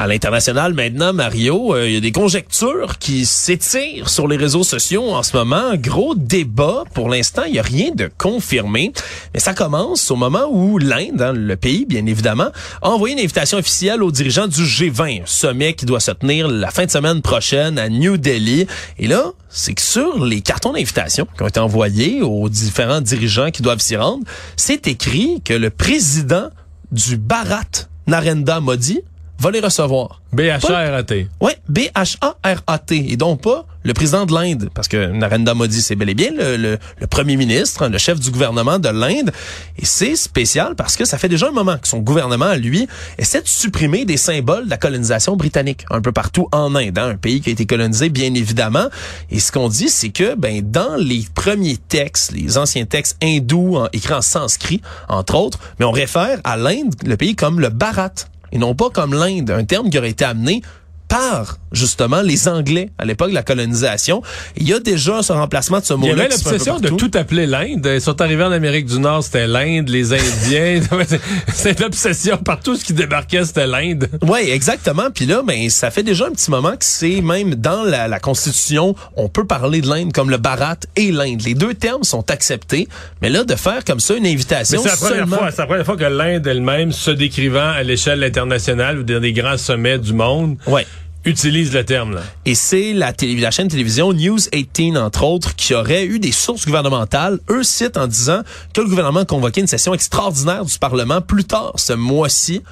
À 0.00 0.06
l'international 0.06 0.72
maintenant, 0.72 1.12
Mario, 1.12 1.74
euh, 1.74 1.86
il 1.86 1.92
y 1.92 1.96
a 1.98 2.00
des 2.00 2.10
conjectures 2.10 2.96
qui 2.96 3.26
s'étirent 3.26 4.08
sur 4.08 4.26
les 4.28 4.38
réseaux 4.38 4.62
sociaux 4.62 5.10
en 5.10 5.22
ce 5.22 5.36
moment. 5.36 5.74
Gros 5.74 6.14
débat. 6.14 6.84
Pour 6.94 7.10
l'instant, 7.10 7.42
il 7.44 7.52
n'y 7.52 7.58
a 7.58 7.62
rien 7.62 7.90
de 7.94 8.10
confirmé. 8.16 8.94
Mais 9.34 9.40
ça 9.40 9.52
commence 9.52 10.10
au 10.10 10.16
moment 10.16 10.46
où 10.50 10.78
l'Inde, 10.78 11.20
hein, 11.20 11.34
le 11.34 11.54
pays 11.54 11.84
bien 11.84 12.06
évidemment, 12.06 12.48
a 12.80 12.88
envoyé 12.88 13.12
une 13.12 13.20
invitation 13.20 13.58
officielle 13.58 14.02
aux 14.02 14.10
dirigeants 14.10 14.46
du 14.46 14.62
G20, 14.62 15.20
un 15.20 15.26
sommet 15.26 15.74
qui 15.74 15.84
doit 15.84 16.00
se 16.00 16.12
tenir 16.12 16.48
la 16.48 16.70
fin 16.70 16.86
de 16.86 16.90
semaine 16.90 17.20
prochaine 17.20 17.78
à 17.78 17.90
New 17.90 18.16
Delhi. 18.16 18.66
Et 18.98 19.06
là, 19.06 19.32
c'est 19.50 19.74
que 19.74 19.82
sur 19.82 20.24
les 20.24 20.40
cartons 20.40 20.72
d'invitation 20.72 21.26
qui 21.36 21.42
ont 21.42 21.48
été 21.48 21.60
envoyés 21.60 22.22
aux 22.22 22.48
différents 22.48 23.02
dirigeants 23.02 23.50
qui 23.50 23.60
doivent 23.60 23.80
s'y 23.80 23.96
rendre, 23.96 24.24
c'est 24.56 24.86
écrit 24.86 25.42
que 25.44 25.52
le 25.52 25.68
président 25.68 26.48
du 26.90 27.18
Bharat, 27.18 27.90
Narendra 28.06 28.62
Modi, 28.62 29.02
va 29.40 29.50
les 29.50 29.60
recevoir. 29.60 30.20
BHRAT. 30.32 31.14
Ouais, 31.40 31.56
B-H-A-R-A-T. 31.68 33.12
Et 33.12 33.16
donc 33.16 33.42
pas 33.42 33.64
le 33.82 33.94
président 33.94 34.26
de 34.26 34.34
l'Inde. 34.34 34.68
Parce 34.74 34.88
que 34.88 35.06
Narendra 35.06 35.54
Modi, 35.54 35.80
c'est 35.80 35.96
bel 35.96 36.10
et 36.10 36.14
bien 36.14 36.30
le, 36.36 36.56
le- 36.56 36.78
le 37.00 37.06
premier 37.06 37.36
ministre, 37.36 37.88
le 37.88 37.98
chef 37.98 38.20
du 38.20 38.30
gouvernement 38.30 38.78
de 38.78 38.88
l'Inde. 38.90 39.32
Et 39.78 39.84
c'est 39.86 40.14
spécial 40.16 40.74
parce 40.76 40.96
que 40.96 41.04
ça 41.04 41.16
fait 41.18 41.28
déjà 41.28 41.48
un 41.48 41.52
moment 41.52 41.78
que 41.78 41.88
son 41.88 41.98
gouvernement, 41.98 42.54
lui, 42.54 42.86
essaie 43.18 43.40
de 43.40 43.48
supprimer 43.48 44.04
des 44.04 44.18
symboles 44.18 44.66
de 44.66 44.70
la 44.70 44.76
colonisation 44.76 45.36
britannique 45.36 45.84
un 45.90 46.00
peu 46.00 46.12
partout 46.12 46.48
en 46.52 46.74
Inde. 46.74 46.98
hein, 46.98 47.08
un 47.10 47.16
pays 47.16 47.40
qui 47.40 47.48
a 47.48 47.52
été 47.52 47.64
colonisé, 47.66 48.08
bien 48.10 48.32
évidemment. 48.34 48.88
Et 49.30 49.40
ce 49.40 49.50
qu'on 49.50 49.68
dit, 49.68 49.88
c'est 49.88 50.10
que 50.10 50.34
ben 50.36 50.60
dans 50.62 50.96
les 50.96 51.24
premiers 51.34 51.78
textes, 51.78 52.32
les 52.32 52.58
anciens 52.58 52.84
textes 52.84 53.16
hindous 53.22 53.76
en- 53.76 53.88
écrits 53.92 54.14
en 54.14 54.22
sanskrit, 54.22 54.82
entre 55.08 55.34
autres, 55.36 55.58
mais 55.78 55.86
on 55.86 55.90
réfère 55.92 56.38
à 56.44 56.56
l'Inde, 56.56 56.94
le 57.04 57.16
pays, 57.16 57.34
comme 57.34 57.58
le 57.60 57.70
Bharat 57.70 58.12
et 58.52 58.58
non 58.58 58.74
pas 58.74 58.90
comme 58.90 59.14
l'Inde, 59.14 59.50
un 59.50 59.64
terme 59.64 59.90
qui 59.90 59.98
aurait 59.98 60.10
été 60.10 60.24
amené 60.24 60.62
par 61.10 61.58
justement 61.72 62.22
les 62.22 62.48
Anglais 62.48 62.88
à 62.98 63.04
l'époque 63.04 63.30
de 63.30 63.34
la 63.34 63.42
colonisation. 63.42 64.22
Il 64.56 64.66
y 64.68 64.72
a 64.72 64.80
déjà 64.80 65.22
ce 65.22 65.32
remplacement 65.32 65.80
de 65.80 65.84
ce 65.84 65.94
Il 65.94 65.96
y 66.04 66.08
mot-là. 66.08 66.24
avait 66.24 66.28
l'obsession 66.30 66.78
de 66.80 66.88
tout 66.88 67.10
appeler 67.14 67.46
l'Inde. 67.46 67.86
Ils 67.94 68.00
sont 68.00 68.20
arrivés 68.22 68.44
en 68.44 68.52
Amérique 68.52 68.86
du 68.86 68.98
Nord, 68.98 69.22
c'était 69.22 69.46
l'Inde, 69.46 69.88
les 69.88 70.12
Indiens. 70.14 70.80
c'est 71.52 71.78
l'obsession. 71.80 72.38
Partout 72.38 72.76
ce 72.76 72.84
qui 72.84 72.92
débarquait, 72.92 73.44
c'était 73.44 73.66
l'Inde. 73.66 74.08
Oui, 74.22 74.50
exactement. 74.50 75.10
Puis 75.14 75.26
là, 75.26 75.42
ben, 75.44 75.68
ça 75.68 75.90
fait 75.90 76.02
déjà 76.02 76.26
un 76.26 76.30
petit 76.30 76.50
moment 76.50 76.72
que 76.72 76.84
c'est 76.84 77.20
même 77.20 77.54
dans 77.56 77.82
la, 77.82 78.08
la 78.08 78.20
Constitution, 78.20 78.94
on 79.16 79.28
peut 79.28 79.46
parler 79.46 79.80
de 79.80 79.88
l'Inde 79.88 80.12
comme 80.12 80.30
le 80.30 80.38
Bharat 80.38 80.78
et 80.96 81.10
l'Inde. 81.12 81.42
Les 81.42 81.54
deux 81.54 81.74
termes 81.74 82.04
sont 82.04 82.30
acceptés. 82.30 82.88
Mais 83.20 83.30
là, 83.30 83.44
de 83.44 83.54
faire 83.56 83.84
comme 83.84 84.00
ça 84.00 84.14
une 84.14 84.26
invitation 84.26 84.80
c'est 84.82 84.88
la 84.88 84.96
première 84.96 85.16
seulement... 85.18 85.36
fois, 85.36 85.50
c'est 85.50 85.58
la 85.62 85.66
première 85.66 85.86
fois 85.86 85.96
que 85.96 86.04
l'Inde 86.04 86.46
elle-même, 86.46 86.92
se 86.92 87.10
décrivant 87.10 87.70
à 87.70 87.82
l'échelle 87.82 88.22
internationale 88.22 88.98
ou 89.00 89.02
dans 89.02 89.20
des 89.20 89.32
grands 89.32 89.58
sommets 89.58 89.98
du 89.98 90.12
monde, 90.12 90.56
Ouais. 90.66 90.86
Utilise 91.24 91.72
le 91.72 91.84
terme. 91.84 92.14
Là. 92.14 92.22
Et 92.46 92.54
c'est 92.54 92.92
la, 92.92 93.12
télé- 93.12 93.40
la 93.40 93.50
chaîne 93.50 93.68
télévision 93.68 94.12
News 94.12 94.38
18, 94.52 94.96
entre 94.96 95.24
autres, 95.24 95.54
qui 95.54 95.74
aurait 95.74 96.04
eu 96.06 96.18
des 96.18 96.32
sources 96.32 96.64
gouvernementales. 96.66 97.38
Eux 97.50 97.62
citent 97.62 97.96
en 97.96 98.06
disant 98.06 98.40
que 98.74 98.80
le 98.80 98.88
gouvernement 98.88 99.20
a 99.20 99.24
convoqué 99.24 99.60
une 99.60 99.66
session 99.66 99.92
extraordinaire 99.94 100.64
du 100.64 100.78
Parlement 100.78 101.20
plus 101.20 101.44
tard 101.44 101.72
ce 101.76 101.92
mois-ci 101.92 102.62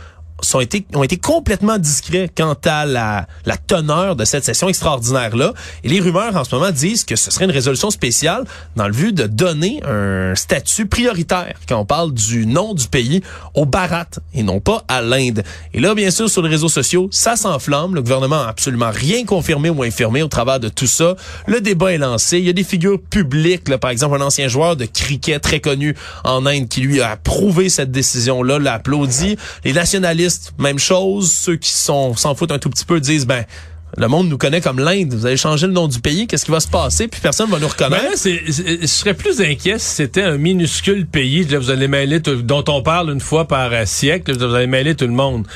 sont 0.41 0.61
été, 0.61 0.87
ont 0.95 1.03
été 1.03 1.17
complètement 1.17 1.79
discrets 1.79 2.31
quant 2.35 2.57
à 2.65 2.87
la, 2.87 3.27
la 3.45 3.57
teneur 3.57 4.17
de 4.17 4.25
cette 4.25 4.45
session 4.45 4.69
extraordinaire-là. 4.69 5.53
Et 5.85 5.89
les 5.89 6.01
rumeurs 6.01 6.37
en 6.37 6.45
ce 6.45 6.55
moment 6.55 6.71
disent 6.71 7.05
que 7.05 7.17
ce 7.17 7.31
serait 7.31 7.45
une 7.45 7.51
résolution 7.51 7.91
spéciale 7.91 8.45
dans 8.77 8.87
le 8.87 8.93
but 8.93 9.15
de 9.15 9.27
donner 9.27 9.81
un 9.85 10.35
statut 10.35 10.87
prioritaire 10.87 11.55
quand 11.69 11.79
on 11.79 11.85
parle 11.85 12.13
du 12.13 12.47
nom 12.47 12.75
du 12.75 12.87
pays 12.89 13.23
au 13.55 13.67
Bharat 13.67 14.07
et 14.35 14.43
non 14.43 14.61
pas 14.61 14.85
à 14.89 15.03
l'Inde. 15.03 15.43
Et 15.75 15.81
là, 15.81 15.95
bien 15.95 16.11
sûr, 16.11 16.29
sur 16.31 16.43
les 16.43 16.49
réseaux 16.49 16.69
sociaux, 16.69 17.09
ça 17.11 17.37
s'enflamme. 17.37 17.95
Le 17.95 18.03
gouvernement 18.03 18.43
a 18.43 18.49
absolument 18.49 18.91
rien 18.93 19.25
confirmé 19.25 19.71
ou 19.71 19.83
infirmé 19.83 20.23
au 20.23 20.29
travers 20.29 20.61
de 20.61 20.69
tout 20.69 20.87
ça. 20.87 21.17
Le 21.47 21.61
débat 21.61 21.93
est 21.93 21.99
lancé. 21.99 22.39
Il 22.39 22.45
y 22.45 22.51
a 22.51 22.53
des 22.53 22.65
figures 22.65 23.01
publiques, 23.01 23.69
là, 23.69 23.79
par 23.79 23.91
exemple 23.91 24.17
un 24.17 24.25
ancien 24.25 24.49
joueur 24.49 24.77
de 24.77 24.85
cricket 24.85 25.43
très 25.43 25.61
connu 25.61 25.95
en 26.25 26.47
Inde 26.47 26.69
qui 26.69 26.81
lui 26.81 27.01
a 27.01 27.11
approuvé 27.11 27.69
cette 27.69 27.91
décision-là, 27.91 28.59
l'a 28.59 28.75
applaudi. 28.75 29.37
Les 29.65 29.73
nationalistes, 29.73 30.28
même 30.59 30.79
chose. 30.79 31.31
Ceux 31.33 31.57
qui 31.57 31.73
sont 31.73 32.15
s'en 32.17 32.35
foutent 32.35 32.53
un 32.53 32.59
tout 32.59 32.71
petit 32.71 32.85
peu 32.85 33.01
disent, 33.01 33.27
ben, 33.27 33.45
le 33.97 34.07
monde 34.07 34.29
nous 34.29 34.37
connaît 34.39 34.61
comme 34.61 34.79
l'Inde. 34.79 35.15
Vous 35.15 35.25
allez 35.27 35.37
changer 35.39 35.67
le 35.67 35.73
nom 35.73 35.89
du 35.89 35.99
pays. 36.01 36.27
Qu'est-ce 36.27 36.45
qui 36.45 36.51
va 36.51 36.61
se 36.61 36.69
passer? 36.69 37.09
Puis 37.09 37.21
personne 37.23 37.49
va 37.51 37.59
nous 37.59 37.67
Ben 37.67 37.73
reconnaître. 37.73 38.19
je 38.23 38.87
serais 38.87 39.15
plus 39.15 39.41
inquiet 39.41 39.79
si 39.79 39.87
c'était 39.95 40.23
un 40.23 40.37
minuscule 40.37 41.07
pays, 41.07 41.45
là, 41.45 41.59
vous 41.59 41.71
allez 41.71 41.89
mêler, 41.89 42.21
tout- 42.21 42.43
dont 42.43 42.65
on 42.69 42.83
parle 42.83 43.11
une 43.11 43.21
fois 43.21 43.49
par 43.49 43.73
euh, 43.73 43.85
siècle, 43.87 44.33
là, 44.39 44.47
vous 44.47 44.55
allez 44.55 44.67
mêler 44.67 44.95
tout 44.95 45.07
le 45.07 45.13
monde. 45.15 45.47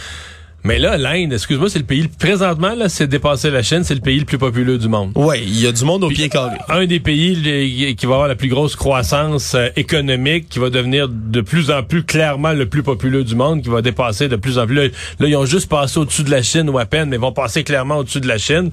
Mais 0.64 0.79
là, 0.79 0.96
l'Inde, 0.96 1.33
excuse-moi, 1.33 1.68
c'est 1.68 1.81
le 1.81 1.85
pays, 1.85 2.07
présentement, 2.07 2.75
là, 2.77 2.88
c'est 2.88 3.09
dépassé 3.09 3.51
la 3.51 3.62
Chine, 3.64 3.83
c'est 3.83 3.94
le 3.96 4.01
pays 4.01 4.20
le 4.20 4.25
plus 4.25 4.38
populeux 4.38 4.79
du 4.79 4.88
monde. 4.88 5.11
Ouais, 5.16 5.42
il 5.42 5.61
y 5.61 5.66
a 5.66 5.72
du 5.72 5.85
monde 5.85 6.05
au 6.05 6.09
pied 6.09 6.29
carré. 6.29 6.57
Un 6.68 6.87
des 6.87 7.01
pays 7.01 7.35
les- 7.35 7.94
qui 7.96 8.07
va 8.07 8.14
avoir 8.14 8.29
la 8.29 8.37
plus 8.37 8.48
grosse 8.48 8.77
croissance 8.77 9.55
euh, 9.57 9.68
économique, 9.75 10.48
qui 10.48 10.61
va 10.61 10.70
devenir 10.70 11.09
de 11.09 11.40
plus 11.40 11.70
en 11.72 11.83
plus 11.83 12.05
clairement 12.05 12.53
le 12.53 12.66
plus 12.66 12.85
populeux 12.85 13.25
du 13.25 13.35
monde, 13.35 13.62
qui 13.62 13.70
va 13.70 13.83
dépasser 13.83 14.29
de 14.29 14.37
plus 14.37 14.57
en 14.59 14.66
plus. 14.66 14.77
Là, 14.77 14.83
là, 15.18 15.27
ils 15.29 15.35
ont 15.37 15.44
juste 15.46 15.68
passé 15.68 15.98
au-dessus 15.98 16.22
de 16.22 16.31
la 16.31 16.42
Chine 16.42 16.70
ou 16.70 16.79
à 16.79 16.85
peine, 16.85 17.09
mais 17.09 17.16
ils 17.16 17.20
vont 17.20 17.33
passer 17.33 17.64
clairement 17.64 17.96
au-dessus 17.98 18.20
de 18.20 18.29
la 18.29 18.38
Chine. 18.38 18.70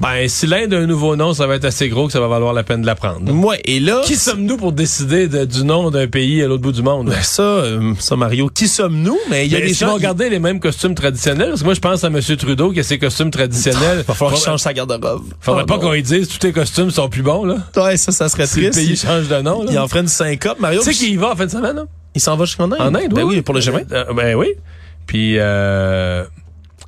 Ben, 0.00 0.26
si 0.28 0.48
l'Inde 0.48 0.74
a 0.74 0.78
un 0.78 0.86
nouveau 0.86 1.14
nom, 1.14 1.32
ça 1.32 1.46
va 1.46 1.54
être 1.54 1.64
assez 1.64 1.88
gros 1.88 2.06
que 2.08 2.12
ça 2.12 2.18
va 2.20 2.26
valoir 2.26 2.52
la 2.54 2.64
peine 2.64 2.80
de 2.82 2.86
l'apprendre. 2.86 3.32
Ouais, 3.32 3.60
et 3.66 3.78
là. 3.78 4.00
Qui 4.04 4.16
sommes-nous 4.16 4.56
pour 4.56 4.72
décider 4.72 5.28
de- 5.28 5.44
du 5.44 5.62
nom 5.62 5.90
d'un 5.92 6.08
pays 6.08 6.42
à 6.42 6.48
l'autre 6.48 6.62
bout 6.62 6.72
du 6.72 6.82
monde? 6.82 7.10
Ben, 7.10 7.22
ça, 7.22 7.42
euh, 7.42 7.94
ça, 8.00 8.16
Mario, 8.16 8.48
qui 8.52 8.66
sommes-nous? 8.66 9.18
Mais 9.30 9.46
il 9.46 9.52
y 9.52 9.54
a 9.54 9.60
Mais 9.60 9.66
des 9.66 9.74
si 9.74 9.80
gens. 9.80 9.92
vont 9.92 9.98
garder 9.98 10.28
les 10.28 10.40
mêmes 10.40 10.58
costumes 10.58 10.94
traditionnels 10.96 11.19
traditionnels? 11.20 11.48
Parce 11.50 11.60
que 11.60 11.64
moi, 11.66 11.74
je 11.74 11.80
pense 11.80 12.04
à 12.04 12.06
M. 12.08 12.20
Trudeau 12.36 12.72
qui 12.72 12.80
a 12.80 12.82
ses 12.82 12.98
costumes 12.98 13.30
traditionnels. 13.30 14.04
Va 14.08 14.14
falloir 14.14 14.34
qu'il 14.34 14.44
change 14.44 14.60
sa 14.60 14.72
garde-robe. 14.72 15.24
Faudrait 15.40 15.62
Oh, 15.62 15.66
pas 15.66 15.74
non. 15.76 15.80
qu'on 15.80 15.92
lui 15.92 16.02
dise 16.02 16.28
tous 16.28 16.38
tes 16.38 16.52
costumes 16.52 16.90
sont 16.90 17.08
plus 17.08 17.22
bons, 17.22 17.44
là. 17.44 17.56
Ouais, 17.76 17.96
ça, 17.96 18.12
ça 18.12 18.28
serait 18.28 18.46
Si 18.46 18.60
le 18.60 18.70
triste. 18.70 18.86
pays 18.88 18.96
change 18.96 19.28
de 19.28 19.40
nom, 19.42 19.64
Il 19.68 19.78
en 19.78 19.86
ferait 19.88 20.00
une 20.00 20.08
syncope. 20.08 20.58
Mario, 20.60 20.80
Tu 20.82 20.92
sais 20.92 20.98
qu'il 20.98 21.12
y 21.12 21.16
va 21.16 21.32
en 21.32 21.36
fin 21.36 21.46
de 21.46 21.50
semaine, 21.50 21.78
hein? 21.78 21.86
il 22.14 22.20
s'en 22.20 22.36
va 22.36 22.44
jusqu'en 22.44 22.64
Inde. 22.72 22.76
En 22.80 22.94
Inde, 22.94 23.12
Ben 23.12 23.22
oui. 23.24 23.36
oui, 23.36 23.42
pour 23.42 23.54
le 23.54 23.60
G20. 23.60 23.84
Euh, 23.92 24.12
ben 24.14 24.34
oui. 24.36 24.48
Puis, 25.06 25.34
euh, 25.38 26.24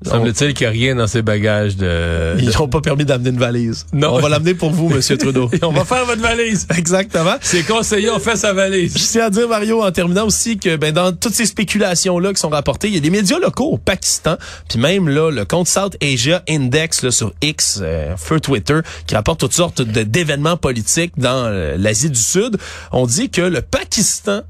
semble-t-il 0.05 0.55
qu'il 0.55 0.67
n'y 0.67 0.69
a 0.69 0.71
rien 0.71 0.95
dans 0.95 1.07
ses 1.07 1.23
bagages 1.23 1.77
de... 1.77 2.37
Ils 2.39 2.51
n'ont 2.59 2.69
pas 2.69 2.81
permis 2.81 3.05
d'amener 3.05 3.31
une 3.31 3.39
valise. 3.39 3.87
Non. 3.93 4.15
On 4.15 4.21
va 4.21 4.29
l'amener 4.29 4.55
pour 4.55 4.71
vous, 4.71 4.89
Monsieur 4.89 5.17
Trudeau. 5.17 5.51
Et 5.53 5.65
on 5.65 5.73
va 5.73 5.85
faire 5.85 6.05
votre 6.07 6.21
valise. 6.21 6.67
Exactement. 6.77 7.35
Ses 7.41 7.63
conseillers 7.63 8.11
ont 8.11 8.19
fait 8.19 8.37
sa 8.37 8.53
valise. 8.53 8.97
Je 8.97 9.05
tiens 9.05 9.27
à 9.27 9.31
dire, 9.31 9.49
Mario, 9.49 9.83
en 9.83 9.91
terminant 9.93 10.27
aussi, 10.27 10.59
que 10.59 10.77
ben, 10.77 10.93
dans 10.93 11.13
toutes 11.13 11.35
ces 11.35 11.47
spéculations-là 11.47 12.33
qui 12.33 12.41
sont 12.41 12.49
rapportées, 12.49 12.89
il 12.89 12.95
y 12.95 12.99
a 12.99 13.01
des 13.01 13.11
médias 13.11 13.39
locaux 13.39 13.71
au 13.73 13.79
Pakistan, 13.79 14.37
puis 14.69 14.79
même 14.79 15.09
là, 15.09 15.31
le 15.31 15.45
compte 15.45 15.69
South 15.69 15.97
Asia 16.03 16.43
Index 16.49 17.03
là, 17.03 17.11
sur 17.11 17.33
X, 17.43 17.81
euh, 17.83 18.17
feu 18.17 18.41
Twitter, 18.41 18.81
qui 19.07 19.15
rapporte 19.15 19.41
toutes 19.41 19.53
sortes 19.53 19.83
d'événements 19.83 20.57
politiques 20.57 21.13
dans 21.17 21.47
euh, 21.47 21.77
l'Asie 21.77 22.11
du 22.11 22.21
Sud. 22.21 22.59
On 22.93 23.07
dit 23.07 23.31
que 23.31 23.43
le 23.43 23.63
Pakistan 23.63 24.43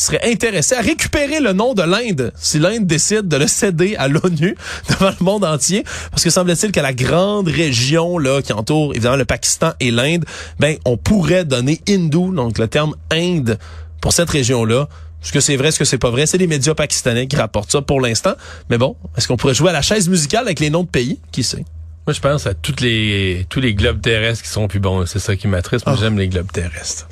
serait 0.00 0.20
intéressé 0.24 0.74
à 0.74 0.80
récupérer 0.80 1.40
le 1.40 1.52
nom 1.52 1.74
de 1.74 1.82
l'Inde 1.82 2.32
si 2.36 2.58
l'Inde 2.58 2.86
décide 2.86 3.28
de 3.28 3.36
le 3.36 3.46
céder 3.46 3.96
à 3.96 4.08
l'ONU 4.08 4.56
devant 4.88 5.10
le 5.10 5.24
monde 5.24 5.44
entier 5.44 5.84
parce 6.10 6.24
que 6.24 6.30
semble-t-il 6.30 6.72
que 6.72 6.80
la 6.80 6.92
grande 6.92 7.48
région 7.48 8.18
là 8.18 8.42
qui 8.42 8.52
entoure 8.52 8.92
évidemment 8.94 9.16
le 9.16 9.24
Pakistan 9.24 9.72
et 9.80 9.90
l'Inde 9.90 10.24
ben 10.58 10.76
on 10.84 10.96
pourrait 10.96 11.44
donner 11.44 11.80
hindou 11.88 12.32
donc 12.32 12.58
le 12.58 12.68
terme 12.68 12.94
Inde 13.10 13.58
pour 14.00 14.12
cette 14.12 14.30
région-là 14.30 14.88
est-ce 15.22 15.32
que 15.32 15.40
c'est 15.40 15.56
vrai, 15.56 15.68
est-ce 15.68 15.78
que 15.80 15.84
c'est 15.84 15.98
pas 15.98 16.10
vrai? 16.10 16.26
C'est 16.26 16.38
les 16.38 16.46
médias 16.46 16.74
pakistanais 16.74 17.26
qui 17.26 17.34
rapportent 17.34 17.72
ça 17.72 17.82
pour 17.82 18.00
l'instant. 18.00 18.34
Mais 18.70 18.78
bon, 18.78 18.96
est-ce 19.16 19.26
qu'on 19.26 19.36
pourrait 19.36 19.54
jouer 19.54 19.70
à 19.70 19.72
la 19.72 19.82
chaise 19.82 20.08
musicale 20.08 20.44
avec 20.44 20.60
les 20.60 20.70
noms 20.70 20.84
de 20.84 20.88
pays? 20.88 21.18
Qui 21.32 21.42
sait? 21.42 21.64
Moi, 22.08 22.14
je 22.14 22.20
pense 22.22 22.46
à 22.46 22.54
toutes 22.54 22.80
les, 22.80 23.44
tous 23.50 23.60
les 23.60 23.74
globes 23.74 24.00
terrestres 24.00 24.42
qui 24.42 24.48
sont 24.48 24.66
plus 24.66 24.80
bons. 24.80 25.04
C'est 25.04 25.18
ça 25.18 25.36
qui 25.36 25.46
m'attriste. 25.46 25.86
Moi, 25.86 25.94
j'aime 26.00 26.18
les 26.18 26.28
globes 26.28 26.50
terrestres. 26.50 27.06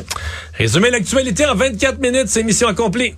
Résumer 0.54 0.88
l'actualité 0.88 1.44
en 1.44 1.54
24 1.54 2.00
minutes, 2.00 2.28
c'est 2.28 2.42
mission 2.42 2.66
accomplie. 2.66 3.14